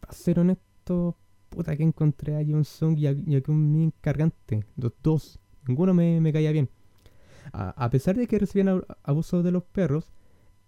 para 0.00 0.12
ser 0.12 0.38
honesto, 0.38 1.16
puta 1.48 1.76
que 1.76 1.82
encontré 1.82 2.36
a 2.36 2.44
John 2.46 2.64
Sung 2.64 2.98
y 2.98 3.06
a, 3.06 3.12
y 3.12 3.42
un 3.48 3.92
cargante. 4.00 4.64
Los 4.76 4.92
dos. 5.02 5.38
Ninguno 5.66 5.94
me, 5.94 6.32
caía 6.32 6.52
bien. 6.52 6.68
A, 7.52 7.90
pesar 7.90 8.16
de 8.16 8.26
que 8.26 8.38
recibían 8.38 8.82
abuso 9.02 9.42
de 9.42 9.52
los 9.52 9.64
perros, 9.64 10.12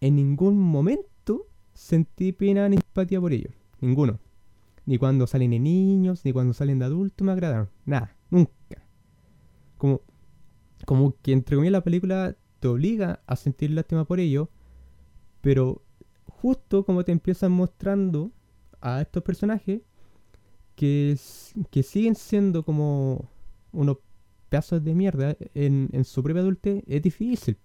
en 0.01 0.17
ningún 0.17 0.59
momento 0.59 1.47
sentí 1.73 2.33
pena 2.33 2.69
ni 2.69 2.77
empatía 2.77 3.21
por 3.21 3.33
ellos. 3.33 3.53
Ninguno. 3.81 4.19
Ni 4.87 4.99
cuando 4.99 5.27
salen 5.27 5.51
de 5.53 5.61
niños, 5.61 6.25
ni 6.25 6.33
cuando 6.33 6.53
salen 6.53 6.79
de 6.79 6.85
adultos 6.85 7.25
me 7.25 7.33
agradaron. 7.33 7.70
Nada, 7.85 8.16
nunca. 8.31 8.87
Como, 9.79 10.03
como 10.85 11.14
que 11.23 11.33
entre 11.33 11.57
comillas 11.57 11.73
la 11.73 11.85
película 11.85 12.37
te 12.61 12.68
obliga 12.68 13.23
a 13.27 13.37
sentir 13.37 13.70
lástima 13.70 14.05
por 14.05 14.20
ello, 14.20 14.51
pero 15.40 15.83
justo 16.27 16.85
como 16.85 17.05
te 17.05 17.12
empiezan 17.12 17.53
mostrando 17.53 18.31
a 18.81 19.01
estos 19.01 19.23
personajes 19.23 19.81
que, 20.75 21.18
que 21.70 21.83
siguen 21.83 22.14
siendo 22.14 22.64
como 22.64 23.31
unos 23.73 23.99
pedazos 24.49 24.85
de 24.85 24.94
mierda 24.94 25.37
en, 25.55 26.05
su 26.05 26.23
propia 26.23 26.42
adultez, 26.42 26.85
es 26.87 27.03
difícil. 27.03 27.59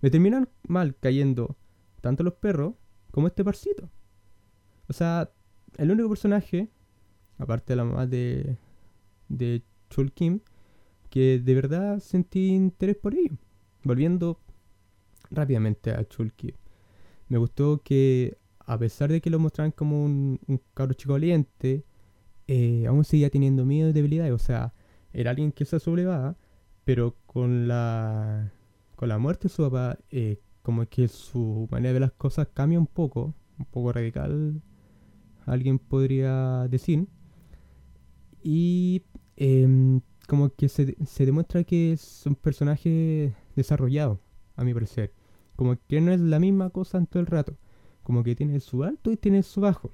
Me 0.00 0.10
terminan 0.10 0.48
mal 0.66 0.94
cayendo 0.98 1.56
tanto 2.00 2.22
los 2.22 2.34
perros 2.34 2.74
como 3.10 3.26
este 3.26 3.44
parcito. 3.44 3.90
O 4.88 4.92
sea, 4.92 5.30
el 5.76 5.90
único 5.90 6.08
personaje, 6.08 6.68
aparte 7.38 7.72
de 7.72 7.76
la 7.76 7.84
mamá 7.84 8.06
de, 8.06 8.56
de 9.28 9.62
Chul 9.88 10.12
Kim, 10.12 10.40
que 11.08 11.38
de 11.38 11.54
verdad 11.54 12.00
sentí 12.00 12.48
interés 12.48 12.96
por 12.96 13.14
ello. 13.14 13.36
Volviendo 13.82 14.40
rápidamente 15.30 15.90
a 15.90 16.04
Chul 16.04 16.32
Kim. 16.32 16.52
Me 17.28 17.38
gustó 17.38 17.80
que, 17.82 18.36
a 18.58 18.78
pesar 18.78 19.10
de 19.10 19.20
que 19.20 19.30
lo 19.30 19.38
mostraran 19.38 19.72
como 19.72 20.04
un, 20.04 20.40
un 20.46 20.60
cabro 20.74 20.94
chico 20.94 21.12
valiente, 21.12 21.84
eh, 22.46 22.86
aún 22.88 23.04
seguía 23.04 23.30
teniendo 23.30 23.64
miedo 23.64 23.90
y 23.90 23.92
debilidades. 23.92 24.32
O 24.32 24.38
sea, 24.38 24.74
era 25.12 25.30
alguien 25.30 25.52
que 25.52 25.64
se 25.64 25.78
sublevaba, 25.78 26.36
pero 26.84 27.16
con 27.26 27.68
la, 27.68 28.52
con 28.96 29.08
la 29.08 29.18
muerte 29.18 29.44
de 29.44 29.54
su 29.54 29.62
papá, 29.62 29.98
eh, 30.10 30.40
como 30.62 30.84
que 30.86 31.08
su 31.08 31.68
manera 31.70 31.90
de 31.90 31.92
ver 31.94 32.02
las 32.02 32.12
cosas 32.12 32.48
cambia 32.52 32.78
un 32.78 32.86
poco, 32.86 33.34
un 33.58 33.64
poco 33.66 33.92
radical, 33.92 34.60
alguien 35.46 35.78
podría 35.78 36.66
decir. 36.68 37.08
Y 38.42 39.02
em, 39.36 40.00
como 40.26 40.50
que 40.50 40.68
se, 40.68 40.96
se 41.04 41.26
demuestra 41.26 41.64
que 41.64 41.92
es 41.92 42.24
un 42.26 42.34
personaje 42.34 43.34
desarrollado, 43.56 44.20
a 44.56 44.64
mi 44.64 44.74
parecer. 44.74 45.12
Como 45.56 45.76
que 45.86 46.00
no 46.00 46.12
es 46.12 46.20
la 46.20 46.38
misma 46.38 46.70
cosa 46.70 46.98
en 46.98 47.06
todo 47.06 47.20
el 47.20 47.26
rato. 47.26 47.56
Como 48.02 48.22
que 48.22 48.34
tiene 48.34 48.60
su 48.60 48.82
alto 48.84 49.10
y 49.10 49.16
tiene 49.16 49.42
su 49.42 49.60
bajo. 49.60 49.92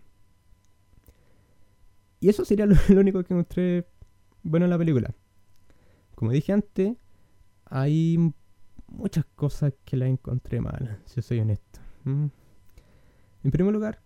Y 2.21 2.29
eso 2.29 2.45
sería 2.45 2.67
lo, 2.67 2.77
único 3.01 3.23
que 3.23 3.35
encontré 3.35 3.89
bueno 4.43 4.67
en 4.67 4.71
la 4.71 4.79
película. 4.79 5.15
Como 6.15 6.33
dije 6.33 6.53
antes, 6.53 6.97
hay 7.67 8.33
muchas 8.89 9.25
cosas 9.35 9.75
que 9.85 9.97
la 9.97 10.07
encontré 10.07 10.61
mal, 10.61 11.01
si 11.05 11.21
soy 11.21 11.41
honesto. 11.41 11.81
Mm. 12.05 12.27
En 13.45 13.51
primer 13.51 13.73
lugar, 13.73 14.03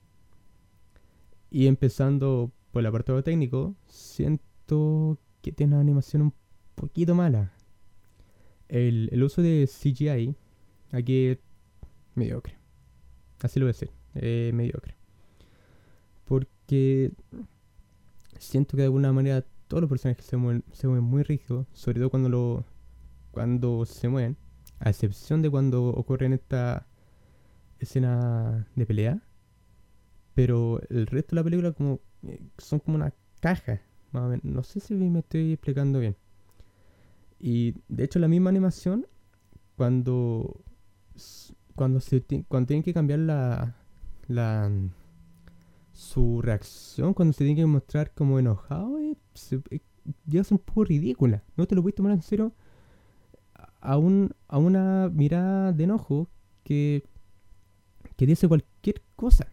y 1.51 1.67
empezando 1.67 2.53
por 2.71 2.81
el 2.81 2.87
apartado 2.87 3.23
técnico, 3.23 3.75
siento 3.87 5.19
que 5.43 5.53
tiene 5.53 5.75
una 5.75 5.81
animación 5.81 6.23
un 6.23 6.35
poquito 6.75 7.15
mala. 7.15 7.53
El, 8.69 9.23
uso 9.23 9.43
de 9.43 9.69
CGI 9.69 10.37
aquí 10.93 11.39
mediocre. 12.15 12.57
Así 13.41 13.59
lo 13.59 13.67
voy 13.67 13.71
a 13.71 13.73
decir. 13.73 13.91
Eh, 14.15 14.53
mediocre. 14.55 14.95
Porque 16.25 17.13
siento 18.39 18.77
que 18.77 18.83
de 18.83 18.87
alguna 18.87 19.13
manera 19.13 19.45
todos 19.67 19.83
los 19.83 19.91
personajes 19.91 20.25
se 20.25 20.37
mueven, 20.37 20.65
muy 21.05 21.23
rígidos, 21.23 21.67
sobre 21.73 21.99
todo 21.99 22.11
cuando 22.11 22.29
lo 22.29 22.65
cuando 23.31 23.85
se 23.87 24.09
mueven, 24.09 24.37
a 24.81 24.91
excepción 24.91 25.43
de 25.43 25.51
cuando 25.51 25.85
ocurre 25.85 26.27
en 26.27 26.33
esta 26.33 26.87
escena 27.79 28.67
de 28.75 28.87
pelea. 28.87 29.23
Pero 30.41 30.81
el 30.89 31.07
resto 31.07 31.37
de 31.37 31.41
la 31.41 31.45
película 31.45 31.73
como 31.73 32.01
eh, 32.27 32.41
son 32.57 32.79
como 32.79 32.97
una 32.97 33.13
caja. 33.41 33.83
No 34.43 34.63
sé 34.63 34.81
si 34.81 34.95
me 34.95 35.19
estoy 35.19 35.53
explicando 35.53 36.01
bien. 36.01 36.17
Y 37.39 37.75
de 37.89 38.05
hecho 38.05 38.19
la 38.19 38.27
misma 38.27 38.49
animación, 38.49 39.07
cuando, 39.77 40.65
cuando, 41.75 42.01
se, 42.01 42.25
cuando 42.49 42.67
tienen 42.69 42.83
que 42.83 42.95
cambiar 42.95 43.19
la, 43.19 43.77
la, 44.29 44.73
su 45.93 46.41
reacción, 46.41 47.13
cuando 47.13 47.35
se 47.35 47.45
tiene 47.45 47.61
que 47.61 47.67
mostrar 47.67 48.15
como 48.15 48.39
enojado, 48.39 48.99
eh, 48.99 49.19
eh, 49.69 49.81
ya 50.25 50.41
es 50.41 50.51
un 50.53 50.59
poco 50.59 50.85
ridícula. 50.85 51.45
No 51.59 51.67
te 51.67 51.75
lo 51.75 51.83
puedes 51.83 51.97
tomar 51.97 52.13
en 52.13 52.23
serio 52.23 52.55
a, 53.83 53.99
un, 53.99 54.35
a 54.49 54.57
una 54.57 55.11
mirada 55.13 55.75
de 55.75 55.85
enojo 55.85 56.31
que, 56.65 57.05
que 58.17 58.25
dice 58.25 58.49
cualquier 58.49 59.03
cosa. 59.17 59.53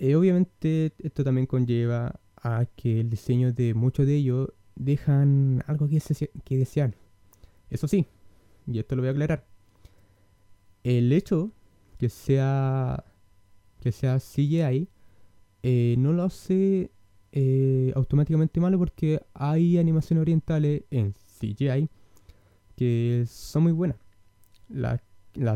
Eh, 0.00 0.14
obviamente 0.14 0.92
esto 0.98 1.24
también 1.24 1.46
conlleva 1.46 2.20
a 2.36 2.66
que 2.76 3.00
el 3.00 3.10
diseño 3.10 3.52
de 3.52 3.74
muchos 3.74 4.06
de 4.06 4.14
ellos 4.14 4.52
dejan 4.76 5.64
algo 5.66 5.88
que, 5.88 6.00
que 6.44 6.56
desear. 6.56 6.94
Eso 7.68 7.88
sí, 7.88 8.06
y 8.66 8.78
esto 8.78 8.94
lo 8.94 9.02
voy 9.02 9.08
a 9.08 9.10
aclarar. 9.10 9.44
El 10.84 11.12
hecho 11.12 11.52
que 11.98 12.08
sea 12.08 13.04
que 13.80 13.92
sea 13.92 14.18
CGI 14.18 14.88
eh, 15.62 15.96
no 15.98 16.12
lo 16.12 16.22
hace 16.22 16.92
eh, 17.32 17.92
automáticamente 17.94 18.60
malo 18.60 18.78
porque 18.78 19.20
hay 19.34 19.78
animaciones 19.78 20.22
orientales 20.22 20.84
en 20.90 21.12
CGI 21.12 21.90
que 22.76 23.24
son 23.28 23.64
muy 23.64 23.72
buenas. 23.72 23.98
las 24.68 25.00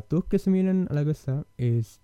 dos 0.08 0.24
que 0.24 0.38
se 0.38 0.50
miran 0.50 0.88
a 0.90 0.94
la 0.94 1.02
cabeza 1.02 1.46
es 1.56 2.01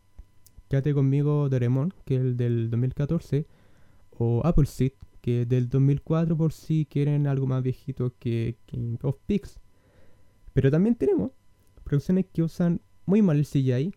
Quédate 0.68 0.92
conmigo 0.92 1.48
Doraemon, 1.48 1.94
que 2.04 2.16
es 2.16 2.20
el 2.20 2.36
del 2.36 2.70
2014, 2.70 3.46
o 4.10 4.42
Appleseed, 4.44 4.92
que 5.22 5.42
es 5.42 5.48
del 5.48 5.68
2004 5.68 6.36
por 6.36 6.52
si 6.52 6.86
quieren 6.86 7.26
algo 7.26 7.46
más 7.46 7.62
viejito 7.62 8.14
que 8.18 8.56
King 8.66 8.96
of 9.02 9.16
Pigs. 9.26 9.58
Pero 10.52 10.70
también 10.70 10.94
tenemos 10.94 11.32
producciones 11.84 12.26
que 12.32 12.42
usan 12.42 12.82
muy 13.06 13.22
mal 13.22 13.38
el 13.38 13.46
CGI, 13.46 13.94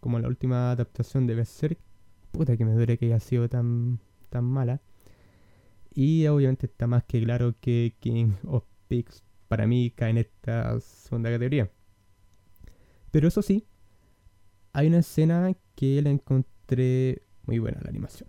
como 0.00 0.18
la 0.20 0.28
última 0.28 0.70
adaptación 0.70 1.26
de 1.26 1.34
Berserk. 1.34 1.78
Puta 2.30 2.56
que 2.56 2.64
me 2.64 2.74
duele 2.74 2.96
que 2.98 3.06
haya 3.06 3.20
sido 3.20 3.48
tan, 3.48 3.98
tan 4.30 4.44
mala. 4.44 4.80
Y 5.94 6.26
obviamente 6.26 6.66
está 6.66 6.86
más 6.86 7.04
que 7.04 7.22
claro 7.22 7.54
que 7.60 7.96
King 8.00 8.32
of 8.46 8.64
Pigs 8.86 9.24
para 9.48 9.66
mí 9.66 9.90
cae 9.90 10.10
en 10.10 10.18
esta 10.18 10.78
segunda 10.80 11.30
categoría. 11.30 11.70
Pero 13.10 13.28
eso 13.28 13.42
sí, 13.42 13.66
hay 14.74 14.88
una 14.88 14.98
escena 14.98 15.56
que 15.76 16.02
la 16.02 16.10
encontré 16.10 17.22
muy 17.46 17.58
buena, 17.60 17.80
la 17.82 17.88
animación. 17.88 18.28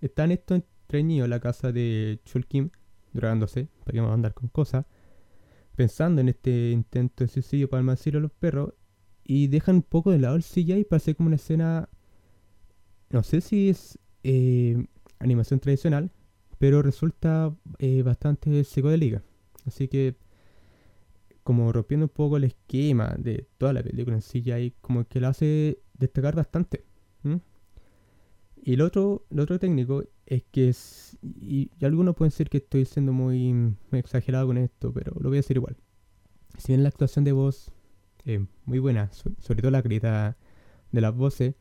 Están 0.00 0.32
estos 0.32 0.56
entreñidos 0.56 1.26
en 1.26 1.30
la 1.30 1.40
casa 1.40 1.72
de 1.72 2.20
Chul 2.24 2.46
Kim, 2.46 2.70
drogándose, 3.12 3.68
para 3.84 3.92
que 3.92 4.00
vamos 4.00 4.12
a 4.12 4.14
andar 4.14 4.34
con 4.34 4.48
cosas, 4.48 4.86
pensando 5.76 6.22
en 6.22 6.30
este 6.30 6.70
intento 6.70 7.22
de 7.22 7.28
suicidio 7.28 7.68
para 7.68 7.80
almacenar 7.80 8.18
a 8.18 8.22
los 8.22 8.32
perros, 8.32 8.72
y 9.24 9.48
dejan 9.48 9.76
un 9.76 9.82
poco 9.82 10.10
de 10.10 10.18
lado 10.18 10.36
el 10.36 10.42
CGI 10.42 10.84
para 10.84 10.96
hacer 10.96 11.14
como 11.14 11.26
una 11.26 11.36
escena, 11.36 11.90
no 13.10 13.22
sé 13.22 13.42
si 13.42 13.68
es 13.68 13.98
eh, 14.22 14.86
animación 15.18 15.60
tradicional, 15.60 16.10
pero 16.58 16.80
resulta 16.80 17.54
eh, 17.78 18.02
bastante 18.02 18.64
liga. 18.96 19.22
Así 19.66 19.86
que 19.86 20.16
como 21.48 21.72
rompiendo 21.72 22.04
un 22.04 22.10
poco 22.10 22.36
el 22.36 22.44
esquema 22.44 23.14
de 23.16 23.48
toda 23.56 23.72
la 23.72 23.82
película 23.82 24.14
en 24.14 24.20
sí, 24.20 24.42
ya 24.42 24.58
como 24.82 25.08
que 25.08 25.18
la 25.18 25.28
hace 25.28 25.78
destacar 25.94 26.36
bastante. 26.36 26.84
Y 28.54 28.74
el 28.74 28.82
otro, 28.82 29.24
el 29.30 29.40
otro 29.40 29.58
técnico 29.58 30.04
es 30.26 30.42
que, 30.50 30.68
es, 30.68 31.16
y, 31.22 31.70
algunos 31.80 32.16
pueden 32.16 32.32
decir 32.32 32.50
que 32.50 32.58
estoy 32.58 32.84
siendo 32.84 33.14
muy, 33.14 33.74
exagerado 33.92 34.46
con 34.48 34.58
esto, 34.58 34.92
pero 34.92 35.14
lo 35.18 35.30
voy 35.30 35.38
a 35.38 35.40
decir 35.40 35.56
igual. 35.56 35.78
Si 36.58 36.72
bien 36.72 36.82
la 36.82 36.90
actuación 36.90 37.24
de 37.24 37.32
voz 37.32 37.72
es 38.26 38.42
muy 38.66 38.78
buena, 38.78 39.10
sobre 39.10 39.62
todo 39.62 39.70
la 39.70 39.82
calidad 39.82 40.36
de 40.92 41.00
las 41.00 41.14
voces, 41.14 41.54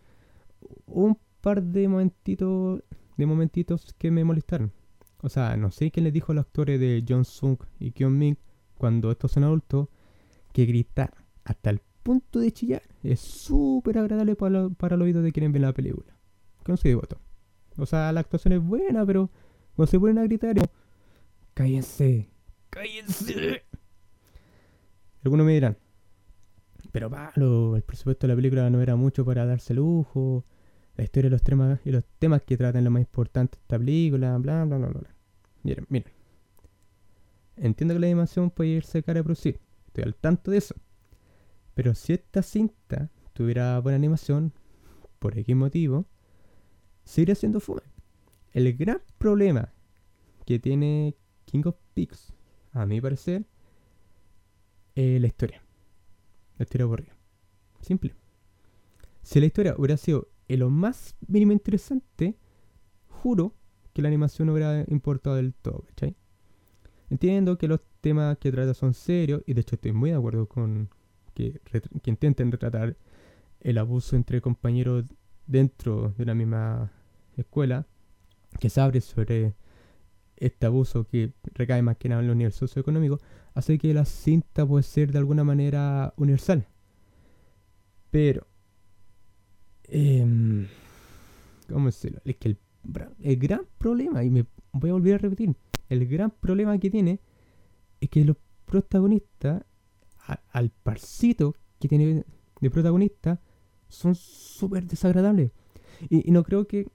un 0.86 1.18
par 1.40 1.64
de 1.64 1.88
momentitos, 1.88 2.84
de 3.16 3.26
momentitos 3.26 3.94
que 3.98 4.12
me 4.12 4.26
molestaron. 4.26 4.74
O 5.22 5.30
sea, 5.30 5.56
no 5.56 5.72
sé 5.72 5.92
quién 5.92 6.04
les 6.04 6.12
dijo 6.12 6.34
a 6.34 6.36
los 6.36 6.46
actores 6.46 6.78
de 6.78 7.06
John 7.08 7.24
Sung 7.24 7.58
y 7.80 7.92
Kyung 7.92 8.18
Min 8.18 8.38
cuando 8.78 9.12
estos 9.12 9.32
son 9.32 9.44
adultos, 9.44 9.88
que 10.54 10.66
gritar 10.66 11.14
hasta 11.44 11.70
el 11.70 11.82
punto 12.04 12.40
de 12.40 12.52
chillar 12.52 12.84
es 13.04 13.20
súper 13.20 13.98
agradable 13.98 14.36
para, 14.36 14.70
para 14.70 14.96
el 14.96 15.02
oído 15.02 15.22
de 15.22 15.32
quienes 15.32 15.52
ven 15.52 15.64
la 15.64 15.74
película. 15.74 16.18
¿Qué 16.64 16.96
voto? 16.96 17.18
O 17.78 17.86
sea, 17.86 18.12
la 18.12 18.20
actuación 18.20 18.54
es 18.54 18.62
buena, 18.62 19.06
pero 19.06 19.30
cuando 19.76 19.90
se 19.90 20.00
ponen 20.00 20.18
a 20.18 20.24
gritar, 20.24 20.56
cállense, 21.54 22.30
cállense. 22.70 23.64
Algunos 25.24 25.46
me 25.46 25.54
dirán, 25.54 25.78
pero 26.92 27.10
malo, 27.10 27.76
el 27.76 27.84
presupuesto 27.84 28.28
de 28.28 28.34
la 28.34 28.36
película 28.36 28.70
no 28.70 28.82
era 28.82 28.96
mucho 28.96 29.24
para 29.24 29.46
darse 29.46 29.74
lujo, 29.74 30.46
la 30.96 31.04
historia 31.04 31.30
de 31.30 31.36
los 31.36 31.44
temas 31.44 31.80
y 31.86 31.92
los 31.92 32.04
temas 32.20 32.42
que 32.42 32.58
tratan 32.58 32.84
lo 32.84 32.92
más 32.92 33.02
importante 33.02 33.58
de 33.58 33.62
esta 33.62 33.78
película, 33.78 34.38
bla, 34.38 34.66
bla, 34.66 34.78
bla, 34.78 34.88
bla. 34.88 35.16
Miren, 35.64 35.86
miren. 35.90 36.17
Entiendo 37.58 37.94
que 37.94 38.00
la 38.00 38.08
animación 38.08 38.50
puede 38.52 38.70
irse 38.70 39.04
cara 39.04 39.20
a 39.20 39.24
producir. 39.24 39.60
Estoy 39.88 40.04
al 40.04 40.16
tanto 40.16 40.52
de 40.52 40.58
eso. 40.58 40.76
Pero 41.74 41.94
si 41.96 42.14
esta 42.14 42.42
cinta 42.42 43.10
tuviera 43.34 43.80
buena 43.80 43.98
animación, 43.98 44.54
por 45.20 45.38
X 45.38 45.56
motivo, 45.56 46.06
seguiría 47.04 47.36
siendo 47.36 47.60
fome. 47.60 47.82
El 48.54 48.76
gran 48.76 49.02
problema 49.18 49.74
que 50.46 50.60
tiene 50.60 51.16
King 51.46 51.64
of 51.66 51.76
Pigs, 51.94 52.34
a 52.72 52.86
mi 52.86 53.02
parecer, 53.02 53.46
es 54.96 55.22
la 55.22 55.28
historia. 55.28 55.62
La 56.58 56.64
historia 56.64 56.86
aburrida. 56.86 57.16
Simple. 57.82 58.16
Si 59.22 59.40
la 59.40 59.46
historia 59.46 59.76
hubiera 59.78 59.98
sido 59.98 60.30
en 60.48 60.60
lo 60.60 60.70
más 60.70 61.16
mínimo 61.28 61.52
interesante, 61.52 62.38
juro 63.08 63.54
que 63.94 64.02
la 64.02 64.08
animación 64.08 64.50
hubiera 64.50 64.86
importado 64.88 65.36
del 65.36 65.54
todo, 65.54 65.84
¿cachai? 65.90 66.16
Entiendo 67.10 67.58
que 67.58 67.68
los 67.68 67.80
temas 68.02 68.38
que 68.38 68.52
trata 68.52 68.74
son 68.74 68.94
serios 68.94 69.42
y 69.46 69.54
de 69.54 69.62
hecho 69.62 69.76
estoy 69.76 69.94
muy 69.94 70.10
de 70.12 70.18
acuerdo 70.18 70.48
con 70.48 70.90
que, 71.34 71.62
intenten 72.06 72.52
retratar 72.52 72.98
el 73.62 73.78
abuso 73.78 74.16
entre 74.16 74.42
compañeros 74.42 75.06
dentro 75.46 76.14
de 76.18 76.24
una 76.24 76.36
misma 76.36 76.92
escuela, 77.38 77.86
que 78.60 78.70
se 78.70 78.82
abre 78.82 79.02
sobre 79.02 79.54
este 80.36 80.66
abuso 80.66 81.06
que 81.06 81.34
recae 81.54 81.82
más 81.82 81.98
que 81.98 82.10
nada 82.10 82.22
en 82.22 82.28
los 82.28 82.36
niveles 82.36 82.56
socioeconómicos, 82.56 83.22
hace 83.54 83.78
que 83.78 83.94
la 83.94 84.06
cinta 84.06 84.66
puede 84.66 84.84
ser 84.84 85.12
de 85.12 85.20
alguna 85.20 85.44
manera 85.44 86.14
universal. 86.18 86.68
Pero, 88.12 88.46
eh, 89.86 90.68
¿cómo 91.70 91.86
decirlo? 91.86 92.22
Es 92.26 92.36
que 92.38 92.58
el 93.22 93.38
gran 93.38 93.62
problema, 93.78 94.24
y 94.24 94.30
me 94.30 94.46
voy 94.74 94.90
a 94.90 94.94
volver 94.94 95.16
a 95.16 95.18
repetir, 95.20 95.56
el 95.90 96.08
gran 96.08 96.32
problema 96.32 96.78
que 96.78 96.90
tiene 96.90 97.20
es 98.00 98.10
que 98.10 98.24
los 98.26 98.38
protagonistas, 98.66 99.64
al 100.52 100.70
parcito 100.70 101.56
que 101.80 101.88
tiene 101.88 102.26
de 102.60 102.70
protagonista, 102.70 103.40
son 103.88 104.16
súper 104.16 104.86
desagradables. 104.86 105.52
Y, 106.10 106.32
no 106.32 106.44
creo 106.44 106.68
que 106.68 106.88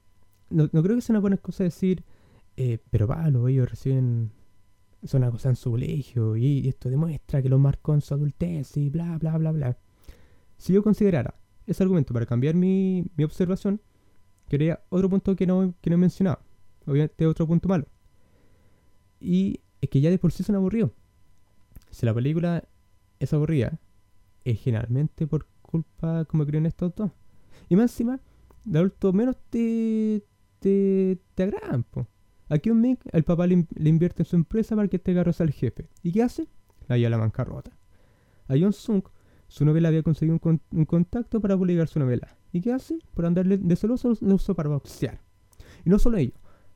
no, 0.49 0.69
creo 0.69 0.95
que 0.95 1.01
sea 1.01 1.13
una 1.13 1.19
buena 1.19 1.37
cosa 1.37 1.63
decir, 1.63 2.03
eh, 2.57 2.77
pero 2.91 3.07
Pablo, 3.07 3.47
ellos 3.47 3.69
reciben, 3.69 4.31
son 5.03 5.23
una 5.23 5.31
cosa 5.31 5.49
en 5.49 5.55
su 5.55 5.71
colegio 5.71 6.37
y 6.37 6.67
esto 6.67 6.89
demuestra 6.89 7.41
que 7.41 7.49
los 7.49 7.59
marcó 7.59 7.93
en 7.93 8.01
su 8.01 8.13
adultez 8.13 8.77
y 8.77 8.89
bla, 8.89 9.17
bla, 9.17 9.37
bla, 9.37 9.51
bla. 9.51 9.77
Si 10.57 10.73
yo 10.73 10.83
considerara 10.83 11.33
ese 11.65 11.81
argumento 11.83 12.13
para 12.13 12.25
cambiar 12.25 12.55
mi, 12.55 13.05
mi 13.17 13.23
observación, 13.23 13.81
quería 14.47 14.83
otro 14.89 15.09
punto 15.09 15.35
que 15.35 15.47
no, 15.47 15.73
que 15.81 15.89
no 15.89 15.95
he 15.95 15.99
mencionado. 15.99 16.39
Obviamente 16.85 17.25
otro 17.25 17.47
punto 17.47 17.67
malo. 17.67 17.87
Y 19.23 19.61
es 19.79 19.89
que 19.89 20.01
ya 20.01 20.09
de 20.09 20.19
por 20.19 20.31
sí 20.31 20.43
son 20.43 20.55
aburridos. 20.55 20.91
Si 21.89 22.05
la 22.05 22.13
película 22.13 22.67
es 23.19 23.33
aburrida, 23.33 23.79
es 24.43 24.59
generalmente 24.59 25.27
por 25.27 25.47
culpa, 25.61 26.25
como 26.25 26.45
creo 26.45 26.59
en 26.59 26.65
estos 26.65 26.93
dos. 26.93 27.11
Y 27.69 27.75
más 27.75 27.91
encima, 27.91 28.19
de 28.65 28.79
adulto 28.79 29.13
menos 29.13 29.37
te, 29.49 30.23
te, 30.59 31.19
te 31.35 31.43
agradan, 31.43 31.83
po. 31.83 32.07
Aquí 32.49 32.69
un 32.69 32.81
Mick, 32.81 32.99
el 33.11 33.23
papá 33.23 33.47
le, 33.47 33.65
invierte 33.77 34.23
en 34.23 34.25
su 34.25 34.35
empresa 34.35 34.75
para 34.75 34.87
que 34.87 34.97
este 34.97 35.15
carro 35.15 35.31
sea 35.31 35.45
el 35.45 35.53
jefe. 35.53 35.87
¿Y 36.03 36.11
qué 36.11 36.23
hace? 36.23 36.47
La 36.87 36.97
lleva 36.97 37.07
a 37.07 37.11
la 37.11 37.17
bancarrota. 37.17 37.71
A 38.47 38.55
John 38.59 38.73
Sung, 38.73 39.03
su 39.47 39.63
novela 39.65 39.87
había 39.87 40.03
conseguido 40.03 40.39
un, 40.43 40.85
contacto 40.85 41.39
para 41.39 41.57
publicar 41.57 41.87
su 41.87 41.99
novela. 41.99 42.35
¿Y 42.51 42.61
qué 42.61 42.73
hace? 42.73 42.99
Por 43.13 43.25
andarle 43.25 43.57
de 43.57 43.75
celoso 43.75 44.13
lo 44.19 44.35
usó 44.35 44.53
para 44.53 44.69
boxear. 44.69 45.21
Y 45.85 45.89
no 45.89 45.97
solo 45.97 46.17
ello. 46.17 46.33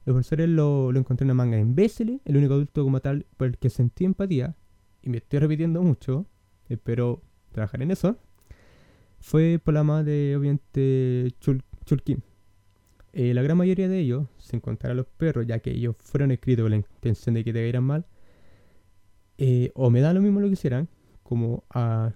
Los 0.07 0.13
profesores 0.13 0.47
lo, 0.47 0.93
lo 0.93 0.99
encontré 0.99 1.25
en 1.25 1.31
una 1.31 1.33
manga 1.33 1.59
imbécil, 1.59 2.21
el 2.23 2.37
único 2.37 2.53
adulto 2.53 2.81
como 2.81 3.01
tal 3.01 3.25
por 3.35 3.47
el 3.47 3.57
que 3.57 3.69
sentí 3.69 4.05
empatía, 4.05 4.55
y 5.01 5.09
me 5.09 5.17
estoy 5.17 5.39
repitiendo 5.39 5.83
mucho, 5.83 6.25
espero 6.69 7.21
trabajar 7.51 7.81
en 7.81 7.91
eso, 7.91 8.17
fue 9.19 9.59
por 9.61 9.73
la 9.73 9.83
madre, 9.83 10.37
obviamente, 10.37 11.33
Chul, 11.41 11.61
Chulkin. 11.83 12.23
Eh, 13.11 13.33
la 13.33 13.41
gran 13.41 13.57
mayoría 13.57 13.89
de 13.89 13.99
ellos, 13.99 14.27
sin 14.37 14.61
contar 14.61 14.91
a 14.91 14.93
los 14.93 15.07
perros, 15.07 15.45
ya 15.45 15.59
que 15.59 15.71
ellos 15.71 15.97
fueron 15.99 16.31
escritos 16.31 16.63
con 16.63 16.71
la 16.71 16.77
intención 16.77 17.35
de 17.35 17.43
que 17.43 17.51
te 17.51 17.61
vieran 17.61 17.83
mal, 17.83 18.05
eh, 19.37 19.73
o 19.75 19.89
me 19.89 19.99
da 19.99 20.13
lo 20.13 20.21
mismo 20.21 20.39
lo 20.39 20.47
que 20.47 20.53
hicieran, 20.53 20.87
como 21.21 21.65
a 21.69 22.13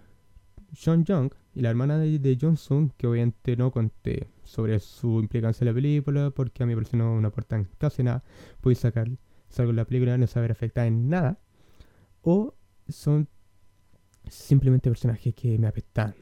Sean 0.71 1.03
Young 1.03 1.33
y 1.53 1.59
la 1.59 1.69
hermana 1.69 1.97
de, 1.97 2.19
de 2.19 2.37
Johnson, 2.39 2.93
que 2.95 3.05
obviamente 3.05 3.57
no 3.57 3.69
conté 3.69 4.27
sobre 4.51 4.77
su 4.81 5.21
implicancia 5.21 5.63
en 5.63 5.69
la 5.69 5.73
película, 5.73 6.29
porque 6.31 6.63
a 6.63 6.65
mi 6.65 6.75
persona 6.75 7.05
no, 7.05 7.25
aportan 7.25 7.69
casi 7.77 8.03
nada, 8.03 8.21
pude 8.59 8.75
sacar, 8.75 9.09
salgo 9.47 9.71
la 9.71 9.85
película 9.85 10.17
no 10.17 10.27
saber 10.27 10.51
afectar 10.51 10.87
en 10.87 11.07
nada, 11.09 11.39
o 12.21 12.53
son 12.89 13.29
simplemente 14.27 14.89
personajes 14.89 15.33
que 15.33 15.57
me 15.57 15.67
apestan, 15.67 16.15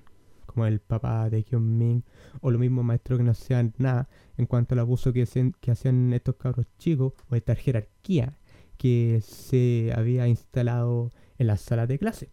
como 0.46 0.68
el 0.68 0.80
papá 0.80 1.28
de 1.32 1.44
Kyung 1.44 1.64
Min, 1.64 2.04
o 2.42 2.52
los 2.52 2.60
mismos 2.60 2.86
maestros 2.86 3.18
que 3.18 3.24
no 3.24 3.32
hacían 3.32 3.74
nada 3.80 4.08
en 4.38 4.46
cuanto 4.46 4.76
al 4.76 4.80
abuso 4.80 5.12
que, 5.12 5.28
que 5.60 5.72
hacían 5.72 6.14
estos 6.14 6.36
cabros 6.36 6.68
chicos, 6.78 7.14
o 7.30 7.36
esta 7.36 7.56
jerarquía 7.56 8.38
que 8.78 9.22
se 9.24 9.92
había 9.96 10.28
instalado 10.28 11.12
en 11.40 11.48
las 11.48 11.62
salas 11.62 11.88
de 11.88 11.98
clase. 11.98 12.30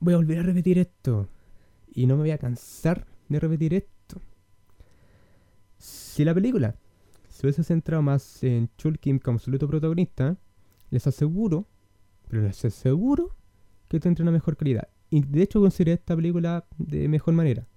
Voy 0.00 0.14
a 0.14 0.16
volver 0.16 0.40
a 0.40 0.42
repetir 0.42 0.78
esto, 0.78 1.28
y 1.94 2.06
no 2.08 2.16
me 2.16 2.22
voy 2.22 2.32
a 2.32 2.38
cansar 2.38 3.06
de 3.28 3.38
repetir 3.38 3.72
esto. 3.72 3.95
Si 6.16 6.24
la 6.24 6.32
película 6.32 6.74
se 7.28 7.44
hubiese 7.44 7.62
centrado 7.62 8.00
más 8.00 8.42
en 8.42 8.70
Chul 8.78 8.98
Kim 8.98 9.18
como 9.18 9.36
absoluto 9.36 9.68
protagonista, 9.68 10.38
les 10.88 11.06
aseguro, 11.06 11.68
pero 12.26 12.40
les 12.40 12.64
aseguro 12.64 13.36
que 13.86 14.00
tendría 14.00 14.22
una 14.22 14.32
mejor 14.32 14.56
calidad. 14.56 14.88
Y 15.10 15.20
de 15.20 15.42
hecho 15.42 15.60
consideré 15.60 15.92
esta 15.92 16.16
película 16.16 16.64
de 16.78 17.06
mejor 17.08 17.34
manera. 17.34 17.68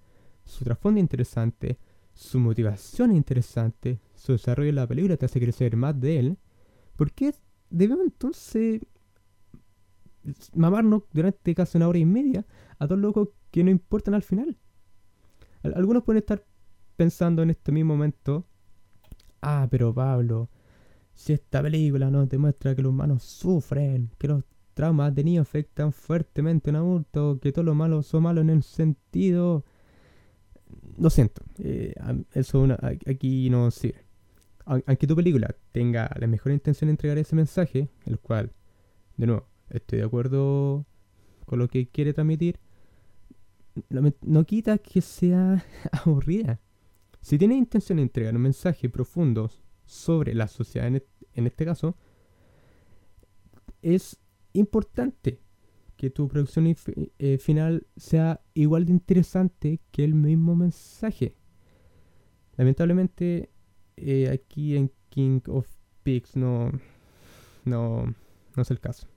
Su 0.46 0.64
trasfondo 0.64 1.00
es 1.00 1.04
interesante, 1.04 1.80
su 2.14 2.40
motivación 2.40 3.12
es 3.12 3.18
interesante, 3.18 4.00
su 4.16 4.32
desarrollo 4.32 4.70
en 4.70 4.76
la 4.76 4.88
película 4.88 5.18
te 5.18 5.26
hace 5.26 5.42
crecer 5.42 5.76
más 5.76 6.00
de 6.00 6.20
él. 6.20 6.38
¿Por 6.96 7.12
qué 7.12 7.36
debemos 7.70 8.06
entonces 8.06 8.80
mamarnos 10.56 11.04
durante 11.12 11.54
casi 11.54 11.78
una 11.78 11.90
hora 11.90 12.00
y 12.00 12.06
media 12.06 12.46
a 12.78 12.88
dos 12.88 13.00
locos 13.00 13.28
que 13.52 13.66
no 13.66 13.70
importan 13.70 14.14
al 14.14 14.24
final? 14.24 14.58
Algunos 15.62 16.04
pueden 16.06 16.20
estar 16.20 16.46
pensando 17.00 17.44
en 17.44 17.50
este 17.50 17.72
mismo 17.72 17.96
momento, 17.96 18.46
ah, 19.42 19.70
pero 19.72 19.94
Pablo, 19.94 20.50
si 21.14 21.32
esta 21.32 21.62
película 21.62 22.12
nos 22.12 22.28
demuestra 22.28 22.76
que 22.76 22.82
los 22.82 22.90
humanos 22.90 23.24
sufren, 23.24 24.12
que 24.18 24.28
los 24.28 24.44
traumas 24.74 25.16
de 25.16 25.24
niño 25.24 25.42
afectan 25.42 25.94
fuertemente 25.94 26.72
a 26.72 26.74
un 26.74 26.76
adulto, 26.76 27.40
que 27.42 27.54
todos 27.54 27.66
los 27.66 27.74
malos 27.74 28.06
son 28.06 28.24
malos 28.24 28.42
en 28.42 28.50
el 28.50 28.64
sentido... 28.64 29.64
Lo 30.98 31.10
siento, 31.10 31.42
eh, 31.60 31.96
eso 32.34 32.68
aquí 33.08 33.50
no 33.50 33.72
sirve. 33.72 34.04
Aunque 34.66 35.08
tu 35.08 35.16
película 35.16 35.56
tenga 35.72 36.14
la 36.20 36.28
mejor 36.28 36.52
intención 36.52 36.90
de 36.90 36.92
entregar 36.92 37.18
ese 37.18 37.34
mensaje, 37.34 37.88
el 38.08 38.20
cual, 38.20 38.52
de 39.16 39.26
nuevo, 39.26 39.48
estoy 39.70 40.00
de 40.00 40.06
acuerdo 40.06 40.86
con 41.46 41.60
lo 41.60 41.70
que 41.70 41.88
quiere 41.88 42.12
transmitir, 42.12 42.60
no, 43.90 44.44
quita 44.44 44.78
que 44.80 45.00
sea 45.00 45.64
aburrida. 45.94 46.60
Si 47.22 47.38
tiene 47.38 47.56
intención 47.56 47.98
de 47.98 48.04
entregar 48.04 48.36
un 48.36 48.42
mensaje 48.42 48.90
profundo 48.90 49.52
sobre 49.86 50.34
la 50.34 50.48
sociedad 50.48 50.88
en, 50.88 51.04
en 51.34 51.48
este 51.48 51.66
caso, 51.66 51.96
es 53.82 54.18
importante 54.54 55.40
que 56.00 56.10
tu 56.10 56.30
producción 56.30 56.74
eh, 57.18 57.38
final 57.40 57.86
sea 57.98 58.40
igual 58.54 58.86
de 58.86 58.94
interesante 58.94 59.82
que 59.92 60.06
el 60.06 60.16
mismo 60.16 60.56
mensaje. 60.56 61.36
Lamentablemente, 62.56 63.50
eh, 63.98 64.30
aquí 64.30 64.78
en 64.78 64.92
King 65.10 65.42
of 65.48 65.68
Pigs 66.04 66.38
no, 66.38 66.72
no, 67.66 68.06
no 68.56 68.62
es 68.62 68.72
el 68.72 68.80
caso. 68.80 69.08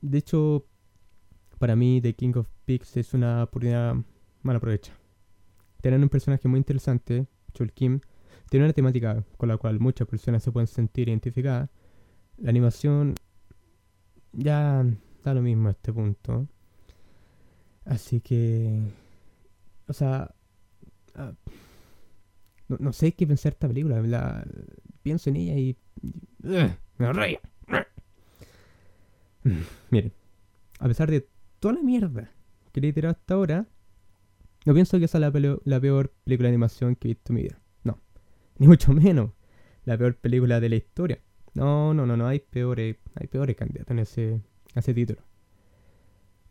De 0.00 0.18
hecho, 0.18 0.66
para 1.58 1.76
mí, 1.76 2.00
The 2.00 2.14
King 2.14 2.32
of 2.36 2.48
Pigs 2.64 2.96
es 2.96 3.12
una 3.12 3.42
oportunidad 3.42 3.96
mal 4.42 4.56
aprovechada. 4.56 4.99
Tienen 5.80 6.02
un 6.02 6.08
personaje 6.08 6.48
muy 6.48 6.58
interesante, 6.58 7.26
Chul 7.54 7.72
Kim, 7.72 8.00
tiene 8.50 8.66
una 8.66 8.72
temática 8.72 9.24
con 9.36 9.48
la 9.48 9.56
cual 9.56 9.78
muchas 9.80 10.08
personas 10.08 10.42
se 10.42 10.50
pueden 10.50 10.66
sentir 10.66 11.08
identificadas. 11.08 11.70
La 12.36 12.50
animación 12.50 13.14
ya 14.32 14.84
da 15.24 15.34
lo 15.34 15.40
mismo 15.40 15.68
a 15.68 15.70
este 15.72 15.92
punto. 15.92 16.48
Así 17.84 18.20
que, 18.20 18.80
o 19.86 19.92
sea, 19.92 20.34
ah, 21.14 21.32
no, 22.68 22.92
sé 22.92 23.12
qué 23.12 23.26
pensar 23.26 23.52
esta 23.52 23.68
película. 23.68 24.00
La, 24.02 24.44
pienso 25.02 25.30
en 25.30 25.36
ella 25.36 25.54
y, 25.54 25.76
me 26.42 27.12
raya. 27.12 27.40
Miren, 29.90 30.12
a 30.80 30.88
pesar 30.88 31.10
de 31.10 31.28
toda 31.60 31.74
la 31.74 31.82
mierda 31.82 32.30
que 32.72 32.80
le 32.80 32.88
he 32.88 32.92
tirado 32.92 33.12
hasta 33.12 33.34
ahora, 33.34 33.66
no 34.66 34.74
pienso 34.74 34.98
que 34.98 35.06
esa 35.06 35.18
es 35.18 35.22
la, 35.64 35.80
peor 35.80 36.12
película 36.24 36.48
de 36.48 36.54
animación 36.54 36.96
que 36.96 37.08
he 37.08 37.12
visto 37.12 37.32
en 37.32 37.36
mi 37.36 37.42
vida. 37.42 37.60
No, 37.84 37.98
ni 38.58 38.66
mucho 38.66 38.92
menos 38.92 39.30
la 39.84 39.96
peor 39.96 40.16
película 40.16 40.60
de 40.60 40.68
la 40.68 40.76
historia. 40.76 41.20
No, 41.54 41.94
no, 41.94 42.06
no, 42.06 42.16
no, 42.16 42.26
hay 42.26 42.40
peores, 42.40 42.96
hay 43.14 43.26
peores 43.26 43.56
candidatos 43.56 43.90
en 43.90 43.98
ese, 43.98 44.40
ese 44.74 44.94
título. 44.94 45.22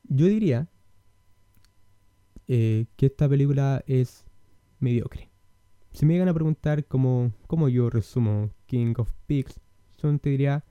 Yo 0.03 0.25
diría 0.25 0.67
eh, 2.47 2.87
que 2.95 3.05
esta 3.05 3.29
película 3.29 3.83
es 3.85 4.25
mediocre. 4.79 5.29
Si 5.91 6.05
me 6.05 6.13
llegan 6.13 6.29
a 6.29 6.33
preguntar 6.33 6.85
cómo, 6.85 7.31
cómo 7.47 7.69
yo 7.69 7.89
resumo 7.89 8.51
King 8.65 8.93
of 8.97 9.13
Pigs, 9.27 9.59
yo 10.01 10.17
te 10.17 10.29
diría 10.29 10.63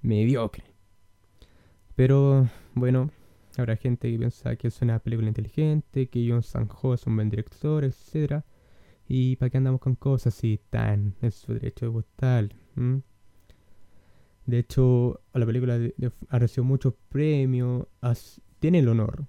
mediocre. 0.00 0.64
Pero 1.94 2.48
bueno, 2.74 3.10
habrá 3.62 3.76
gente 3.76 4.10
que 4.10 4.18
piensa 4.18 4.56
que 4.56 4.68
es 4.68 4.82
una 4.82 4.98
película 4.98 5.28
inteligente, 5.28 6.08
que 6.08 6.26
John 6.28 6.42
Sanjo 6.42 6.94
es 6.94 7.06
un 7.06 7.16
buen 7.16 7.30
director, 7.30 7.84
etc. 7.84 8.42
Y 9.08 9.36
para 9.36 9.50
qué 9.50 9.58
andamos 9.58 9.80
con 9.80 9.94
cosas 9.94 10.34
así 10.34 10.60
tan 10.70 11.14
es 11.22 11.34
su 11.34 11.54
derecho 11.54 11.86
de 11.86 11.90
gustar. 11.90 12.48
De 14.46 14.58
hecho, 14.58 15.20
la 15.34 15.46
película 15.46 15.78
ha 16.28 16.38
recibido 16.38 16.64
muchos 16.64 16.94
premios. 17.08 17.86
tiene 18.60 18.78
el 18.80 18.88
honor 18.88 19.26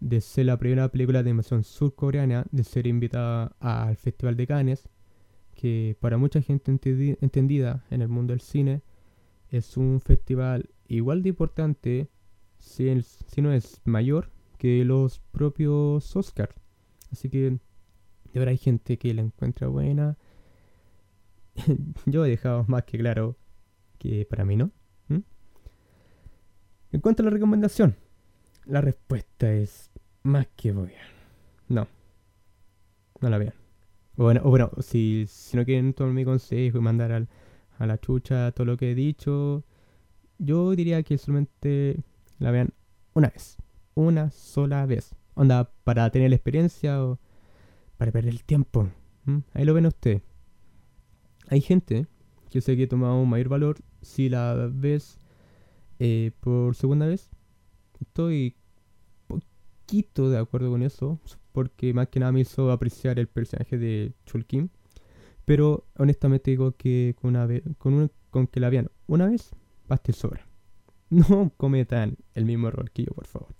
de 0.00 0.20
ser 0.20 0.46
la 0.46 0.58
primera 0.58 0.88
película 0.88 1.22
de 1.22 1.30
animación 1.30 1.62
surcoreana 1.62 2.44
de 2.50 2.64
ser 2.64 2.86
invitada 2.86 3.54
al 3.60 3.96
Festival 3.96 4.36
de 4.36 4.46
Cannes, 4.46 4.88
que 5.54 5.96
para 6.00 6.18
mucha 6.18 6.42
gente 6.42 6.70
entendida 7.20 7.84
en 7.90 8.02
el 8.02 8.08
mundo 8.08 8.32
del 8.32 8.40
cine 8.40 8.82
es 9.48 9.76
un 9.76 10.00
festival 10.00 10.70
igual 10.88 11.22
de 11.22 11.28
importante, 11.28 12.08
si, 12.62 13.02
si 13.02 13.42
no 13.42 13.52
es 13.52 13.82
mayor, 13.84 14.30
que 14.58 14.84
los 14.84 15.18
propios 15.32 16.16
Oscars. 16.16 16.54
Así 17.10 17.28
que 17.28 17.50
de 17.50 17.60
verdad 18.32 18.52
hay 18.52 18.58
gente 18.58 18.96
que 18.96 19.12
la 19.12 19.22
encuentra 19.22 19.68
buena. 19.68 20.16
Yo 22.06 22.24
he 22.24 22.30
dejado 22.30 22.64
más 22.68 22.84
que 22.84 22.96
claro 22.96 23.36
que 23.98 24.24
para 24.24 24.44
mí 24.44 24.56
no. 24.56 24.70
En 26.92 27.00
cuanto 27.00 27.22
a 27.22 27.24
la 27.24 27.30
recomendación, 27.30 27.96
la 28.66 28.82
respuesta 28.82 29.50
es 29.50 29.90
más 30.22 30.46
que 30.54 30.72
voy 30.72 30.92
No. 31.68 31.88
No 33.20 33.30
la 33.30 33.38
vean. 33.38 33.54
O 34.16 34.24
bueno, 34.24 34.42
bueno 34.42 34.70
si, 34.80 35.24
si 35.26 35.56
no 35.56 35.64
quieren 35.64 35.94
tomar 35.94 36.12
mi 36.12 36.26
consejo 36.26 36.76
y 36.76 36.80
mandar 36.82 37.12
al, 37.12 37.28
a 37.78 37.86
la 37.86 37.98
chucha 37.98 38.52
todo 38.52 38.66
lo 38.66 38.76
que 38.76 38.92
he 38.92 38.94
dicho, 38.94 39.64
yo 40.38 40.72
diría 40.72 41.02
que 41.02 41.16
solamente 41.16 41.96
la 42.42 42.50
vean 42.50 42.74
una 43.14 43.28
vez. 43.28 43.56
Una 43.94 44.30
sola 44.30 44.86
vez. 44.86 45.14
Onda, 45.34 45.70
para 45.84 46.10
tener 46.10 46.30
la 46.30 46.36
experiencia 46.36 47.02
o 47.02 47.18
para 47.96 48.12
perder 48.12 48.32
el 48.32 48.44
tiempo. 48.44 48.88
Ahí 49.54 49.64
lo 49.64 49.74
ven 49.74 49.86
ustedes. 49.86 50.22
Hay 51.48 51.60
gente 51.60 52.06
que 52.50 52.60
sé 52.60 52.76
que 52.76 52.86
toma 52.86 53.14
un 53.14 53.28
mayor 53.28 53.48
valor 53.48 53.78
si 54.00 54.28
la 54.28 54.68
ves 54.72 55.18
eh, 55.98 56.32
por 56.40 56.74
segunda 56.74 57.06
vez. 57.06 57.30
Estoy 58.00 58.56
poquito 59.26 60.30
de 60.30 60.38
acuerdo 60.38 60.70
con 60.70 60.82
eso, 60.82 61.20
porque 61.52 61.94
más 61.94 62.08
que 62.08 62.20
nada 62.20 62.32
me 62.32 62.40
hizo 62.40 62.70
apreciar 62.72 63.18
el 63.18 63.28
personaje 63.28 63.78
de 63.78 64.12
Chulkin. 64.26 64.70
Pero 65.44 65.86
honestamente 65.96 66.50
digo 66.50 66.72
que 66.72 67.14
con, 67.20 67.36
una 67.36 67.48
con, 67.78 68.10
con 68.30 68.46
que 68.46 68.60
la 68.60 68.70
vean 68.70 68.90
una 69.06 69.28
vez, 69.28 69.50
basta 69.88 70.10
y 70.10 70.14
sobra. 70.14 70.51
No 71.12 71.52
cometan 71.58 72.16
el 72.32 72.46
mismo 72.46 72.68
error 72.68 72.90
que 72.90 73.04
yo, 73.04 73.12
por 73.12 73.26
favor. 73.26 73.54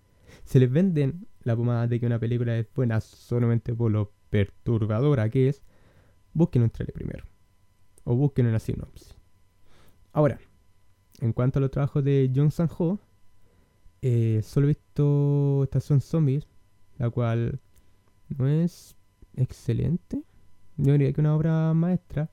se 0.45 0.59
les 0.59 0.73
venden 0.73 1.27
la 1.43 1.55
pomada 1.55 1.87
de 1.87 2.01
que 2.01 2.07
una 2.07 2.19
película 2.19 2.57
es 2.57 2.67
buena 2.75 2.99
solamente 3.03 3.75
por 3.75 3.91
lo 3.91 4.11
perturbadora 4.31 5.29
que 5.29 5.49
es, 5.49 5.63
busquen 6.33 6.63
un 6.63 6.71
trailer 6.71 6.95
primero. 6.95 7.27
O 8.05 8.17
busquen 8.17 8.47
una 8.47 8.59
sinopsis. 8.59 9.15
Ahora, 10.15 10.41
en 11.21 11.35
cuanto 11.35 11.59
a 11.59 11.61
los 11.61 11.71
trabajos 11.71 12.03
de 12.03 12.33
John 12.35 12.51
Sanjo, 12.51 12.99
eh, 14.01 14.41
solo 14.43 14.67
he 14.67 14.69
visto 14.69 15.63
Estación 15.65 16.01
Zombies, 16.01 16.49
la 16.97 17.11
cual 17.11 17.61
no 18.29 18.49
es 18.49 18.97
excelente. 19.37 20.23
Yo 20.79 20.93
diría 20.93 21.13
que 21.13 21.21
una 21.21 21.37
obra 21.37 21.75
maestra, 21.75 22.31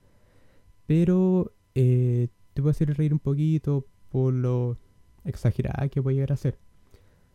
pero 0.88 1.54
eh, 1.76 2.30
te 2.54 2.62
puede 2.62 2.72
hacer 2.72 2.96
reír 2.96 3.12
un 3.12 3.20
poquito 3.20 3.86
por 4.10 4.34
lo 4.34 4.78
exagerada 5.30 5.88
que 5.90 6.02
puede 6.02 6.16
llegar 6.16 6.34
a 6.34 6.38
ser. 6.38 6.58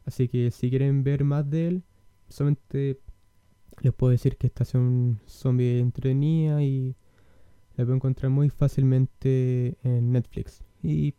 Así 0.05 0.29
que 0.29 0.51
si 0.51 0.69
quieren 0.69 1.03
ver 1.05 1.25
más 1.25 1.49
de 1.49 1.69
él, 1.69 1.83
solamente 2.29 3.01
les 3.81 3.93
puedo 3.93 4.11
decir 4.11 4.37
que 4.37 4.47
Estación 4.47 5.21
Zombie 5.27 5.81
entretenida 5.81 6.63
y 6.63 6.97
la 7.77 7.85
puedo 7.85 7.97
encontrar 7.97 8.31
muy 8.31 8.51
fácilmente 8.51 9.79
en 9.83 10.13
Netflix. 10.13 10.63
Y 10.83 11.15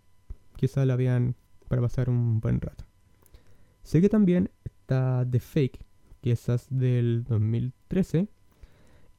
quizá 0.55 0.85
la 0.85 0.95
vean 0.95 1.35
para 1.67 1.81
pasar 1.81 2.09
un 2.09 2.39
buen 2.39 2.61
rato. 2.61 2.85
Sé 3.83 4.01
que 4.01 4.09
también 4.09 4.51
está 4.63 5.25
The 5.29 5.39
Fake, 5.39 5.85
que 6.21 6.31
es 6.31 6.47
del 6.69 7.23
2013, 7.23 8.29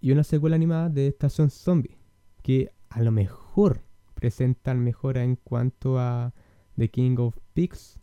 y 0.00 0.12
una 0.12 0.24
secuela 0.24 0.56
animada 0.56 0.88
de 0.88 1.08
Estación 1.08 1.50
Zombie, 1.50 1.98
que 2.42 2.70
a 2.88 3.02
lo 3.02 3.12
mejor 3.12 3.82
presentan 4.14 4.82
mejora 4.82 5.22
en 5.22 5.36
cuanto 5.36 5.98
a 5.98 6.32
The 6.76 6.88
King 6.88 7.16
of 7.18 7.36
Pigs, 7.54 7.98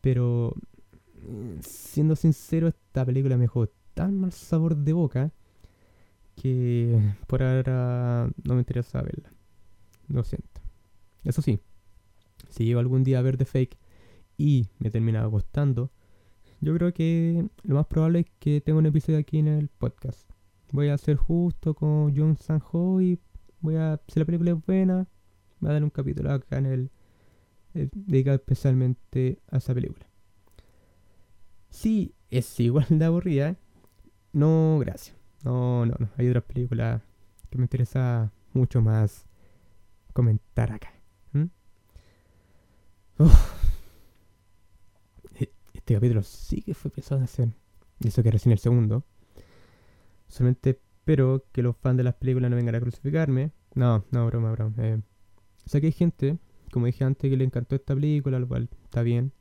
pero 0.00 0.54
siendo 1.60 2.16
sincero, 2.16 2.68
esta 2.68 3.04
película 3.04 3.36
me 3.36 3.44
dejó 3.44 3.68
tan 3.94 4.18
mal 4.18 4.32
sabor 4.32 4.76
de 4.76 4.92
boca 4.92 5.32
que 6.36 6.98
por 7.26 7.42
ahora 7.42 8.30
no 8.44 8.54
me 8.54 8.60
interesa 8.60 9.02
verla. 9.02 9.32
Lo 10.08 10.22
siento. 10.22 10.60
Eso 11.24 11.42
sí, 11.42 11.60
si 12.50 12.64
llego 12.64 12.80
algún 12.80 13.02
día 13.02 13.18
a 13.18 13.22
ver 13.22 13.36
The 13.36 13.46
Fake 13.46 13.76
y 14.36 14.68
me 14.78 14.90
termina 14.90 15.24
gustando, 15.26 15.90
yo 16.60 16.74
creo 16.74 16.92
que 16.92 17.48
lo 17.62 17.74
más 17.74 17.86
probable 17.86 18.20
es 18.20 18.26
que 18.38 18.60
tenga 18.60 18.78
un 18.78 18.86
episodio 18.86 19.18
aquí 19.18 19.38
en 19.38 19.48
el 19.48 19.68
podcast. 19.68 20.30
Voy 20.72 20.88
a 20.88 20.94
hacer 20.94 21.16
justo 21.16 21.74
con 21.74 22.16
John 22.16 22.36
Sanjo 22.36 23.00
y 23.00 23.18
voy 23.60 23.76
a, 23.76 24.00
si 24.08 24.18
la 24.20 24.26
película 24.26 24.52
es 24.52 24.66
buena, 24.66 25.08
voy 25.60 25.70
a 25.70 25.72
dar 25.74 25.84
un 25.84 25.90
capítulo 25.90 26.32
acá 26.32 26.58
en 26.58 26.66
el, 26.66 26.90
eh, 27.76 27.88
dedicado 27.92 28.36
especialmente 28.36 29.40
a 29.50 29.58
esa 29.58 29.74
película. 29.74 30.06
Si 31.70 32.14
es 32.30 32.58
igual 32.60 32.86
de 32.88 33.04
aburrida, 33.04 33.56
no, 34.32 34.78
gracias. 34.80 35.16
No, 35.44 35.86
no, 35.86 35.94
no. 35.98 36.08
Hay 36.16 36.28
otras 36.28 36.44
películas 36.44 37.02
que 37.50 37.58
me 37.58 37.64
interesa 37.64 38.32
mucho 38.52 38.80
más 38.80 39.26
comentar 40.12 40.72
acá. 40.72 40.92
E, 45.38 45.52
este 45.72 45.94
capítulo 45.94 46.22
sí 46.22 46.62
que 46.62 46.74
fue 46.74 46.90
pesado 46.90 47.18
de 47.20 47.24
hacer. 47.24 47.48
Y 48.00 48.08
eso 48.08 48.22
que 48.22 48.30
recién 48.30 48.52
el 48.52 48.58
segundo. 48.58 49.04
Solamente 50.28 50.70
espero 50.70 51.44
que 51.52 51.62
los 51.62 51.76
fans 51.76 51.96
de 51.98 52.04
las 52.04 52.14
películas 52.14 52.50
no 52.50 52.56
vengan 52.56 52.74
a 52.74 52.80
crucificarme. 52.80 53.52
No, 53.74 54.04
no, 54.10 54.26
broma, 54.26 54.52
broma. 54.52 54.74
Eh, 54.78 55.00
o 55.64 55.68
sea 55.68 55.80
que 55.80 55.88
hay 55.88 55.92
gente, 55.92 56.38
como 56.76 56.84
dije 56.84 57.04
antes, 57.04 57.30
que 57.30 57.38
le 57.38 57.44
encantó 57.44 57.74
esta 57.74 57.94
película, 57.94 58.38
lo 58.38 58.46
cual 58.46 58.68
está 58.84 59.00
bien. 59.00 59.32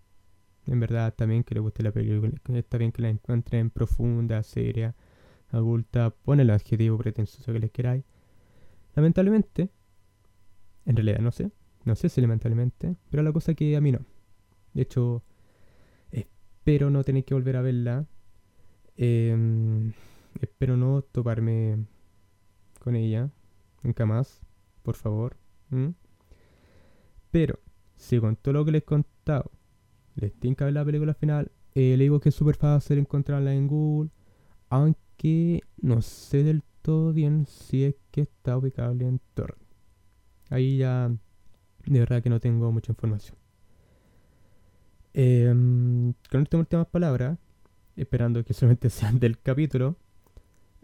En 0.67 0.80
verdad, 0.80 1.13
bien 1.28 1.43
que 1.43 1.54
le 1.54 1.60
guste 1.60 1.84
la 1.84 1.91
película. 1.91 2.32
Está 2.54 2.78
bien 2.78 2.93
que 2.93 3.02
la 3.02 3.10
encuentren 3.10 3.69
profunda, 3.69 4.41
seria, 4.41 4.95
adulta. 5.50 6.12
Pone 6.12 6.43
el 6.43 6.50
adjetivo 6.50 6.98
pretencioso 6.98 7.52
que 7.52 7.60
les 7.60 7.71
queráis. 7.71 8.06
Lamentablemente, 8.95 9.69
en 10.86 10.95
realidad 10.95 11.19
no 11.19 11.34
sé. 11.34 11.52
No 11.84 11.98
sé 11.98 12.08
si 12.08 12.21
lamentablemente, 12.21 12.95
pero 13.10 13.21
la 13.21 13.34
cosa 13.34 13.54
que 13.54 13.76
a 13.76 13.82
mí 13.82 13.91
no. 13.91 14.00
De 14.74 14.84
hecho, 14.84 15.21
espero 16.12 16.89
no 16.89 17.04
tener 17.04 17.26
que 17.26 17.34
volver 17.34 17.58
a 17.58 17.62
verla. 17.62 18.06
Em, 18.95 19.91
espero 20.39 20.78
no 20.78 21.02
toparme 21.02 21.86
con 22.80 22.95
ella. 22.95 23.30
Nunca 23.84 24.06
más, 24.06 24.39
por 24.84 24.95
favor. 24.95 25.36
Pero, 27.36 27.60
si 27.98 28.17
con 28.17 28.38
todo 28.38 28.54
lo 28.54 28.63
que 28.63 28.71
les 28.71 28.84
he 28.84 28.86
contado 28.86 29.52
les 30.15 30.32
que 30.32 30.63
ver 30.63 30.71
la 30.71 30.86
película 30.86 31.13
final, 31.13 31.52
eh, 31.74 31.98
le 31.98 32.06
digo 32.06 32.21
que 32.21 32.30
es 32.30 32.36
súper 32.36 32.56
fácil 32.56 32.98
encontrarla 32.98 33.54
en 33.54 33.67
Google. 33.67 34.10
Aunque 34.69 35.60
no 35.82 36.02
sé 36.02 36.43
del 36.45 36.63
todo 36.82 37.12
bien 37.12 37.45
si 37.45 37.84
es 37.84 37.95
que 38.12 38.21
está 38.21 38.58
ubicable 38.58 39.06
en 39.06 39.19
torrent. 39.34 39.62
Ahí 40.50 40.78
ya 40.78 41.12
de 41.86 42.00
verdad 42.00 42.24
que 42.24 42.30
no 42.30 42.39
tengo 42.39 42.71
mucha 42.71 42.93
información. 42.93 43.36
Em, 45.13 46.13
con 46.32 46.41
estas 46.41 46.58
últimas 46.58 46.88
palabras, 46.88 47.38
esperando 47.98 48.45
que 48.45 48.54
solamente 48.54 48.89
sean 48.89 49.19
del 49.19 49.41
capítulo, 49.41 49.98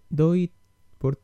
doy 0.09 0.51
por 0.97 1.17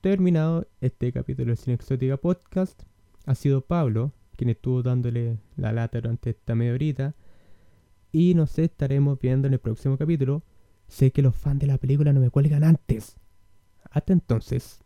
terminado 0.00 0.66
este 0.80 1.12
capítulo 1.12 1.50
de 1.50 1.56
Cine 1.56 1.74
Exótica 1.74 2.16
Podcast. 2.16 2.82
Ha 3.26 3.34
sido 3.34 3.60
Pablo 3.60 4.14
quien 4.40 4.48
estuvo 4.48 4.82
dándole 4.82 5.36
la 5.58 5.70
lata 5.70 6.00
durante 6.00 6.30
esta 6.30 6.54
media 6.54 6.72
horita. 6.72 7.14
Y 8.10 8.32
nos 8.32 8.58
estaremos 8.58 9.18
viendo 9.20 9.46
en 9.46 9.52
el 9.52 9.60
próximo 9.60 9.98
capítulo. 9.98 10.42
Sé 10.88 11.12
que 11.12 11.20
los 11.20 11.36
fans 11.36 11.60
de 11.60 11.66
la 11.66 11.76
película 11.76 12.14
no 12.14 12.20
me 12.20 12.30
cuelgan 12.30 12.64
antes. 12.64 13.18
Hasta 13.90 14.14
entonces. 14.14 14.80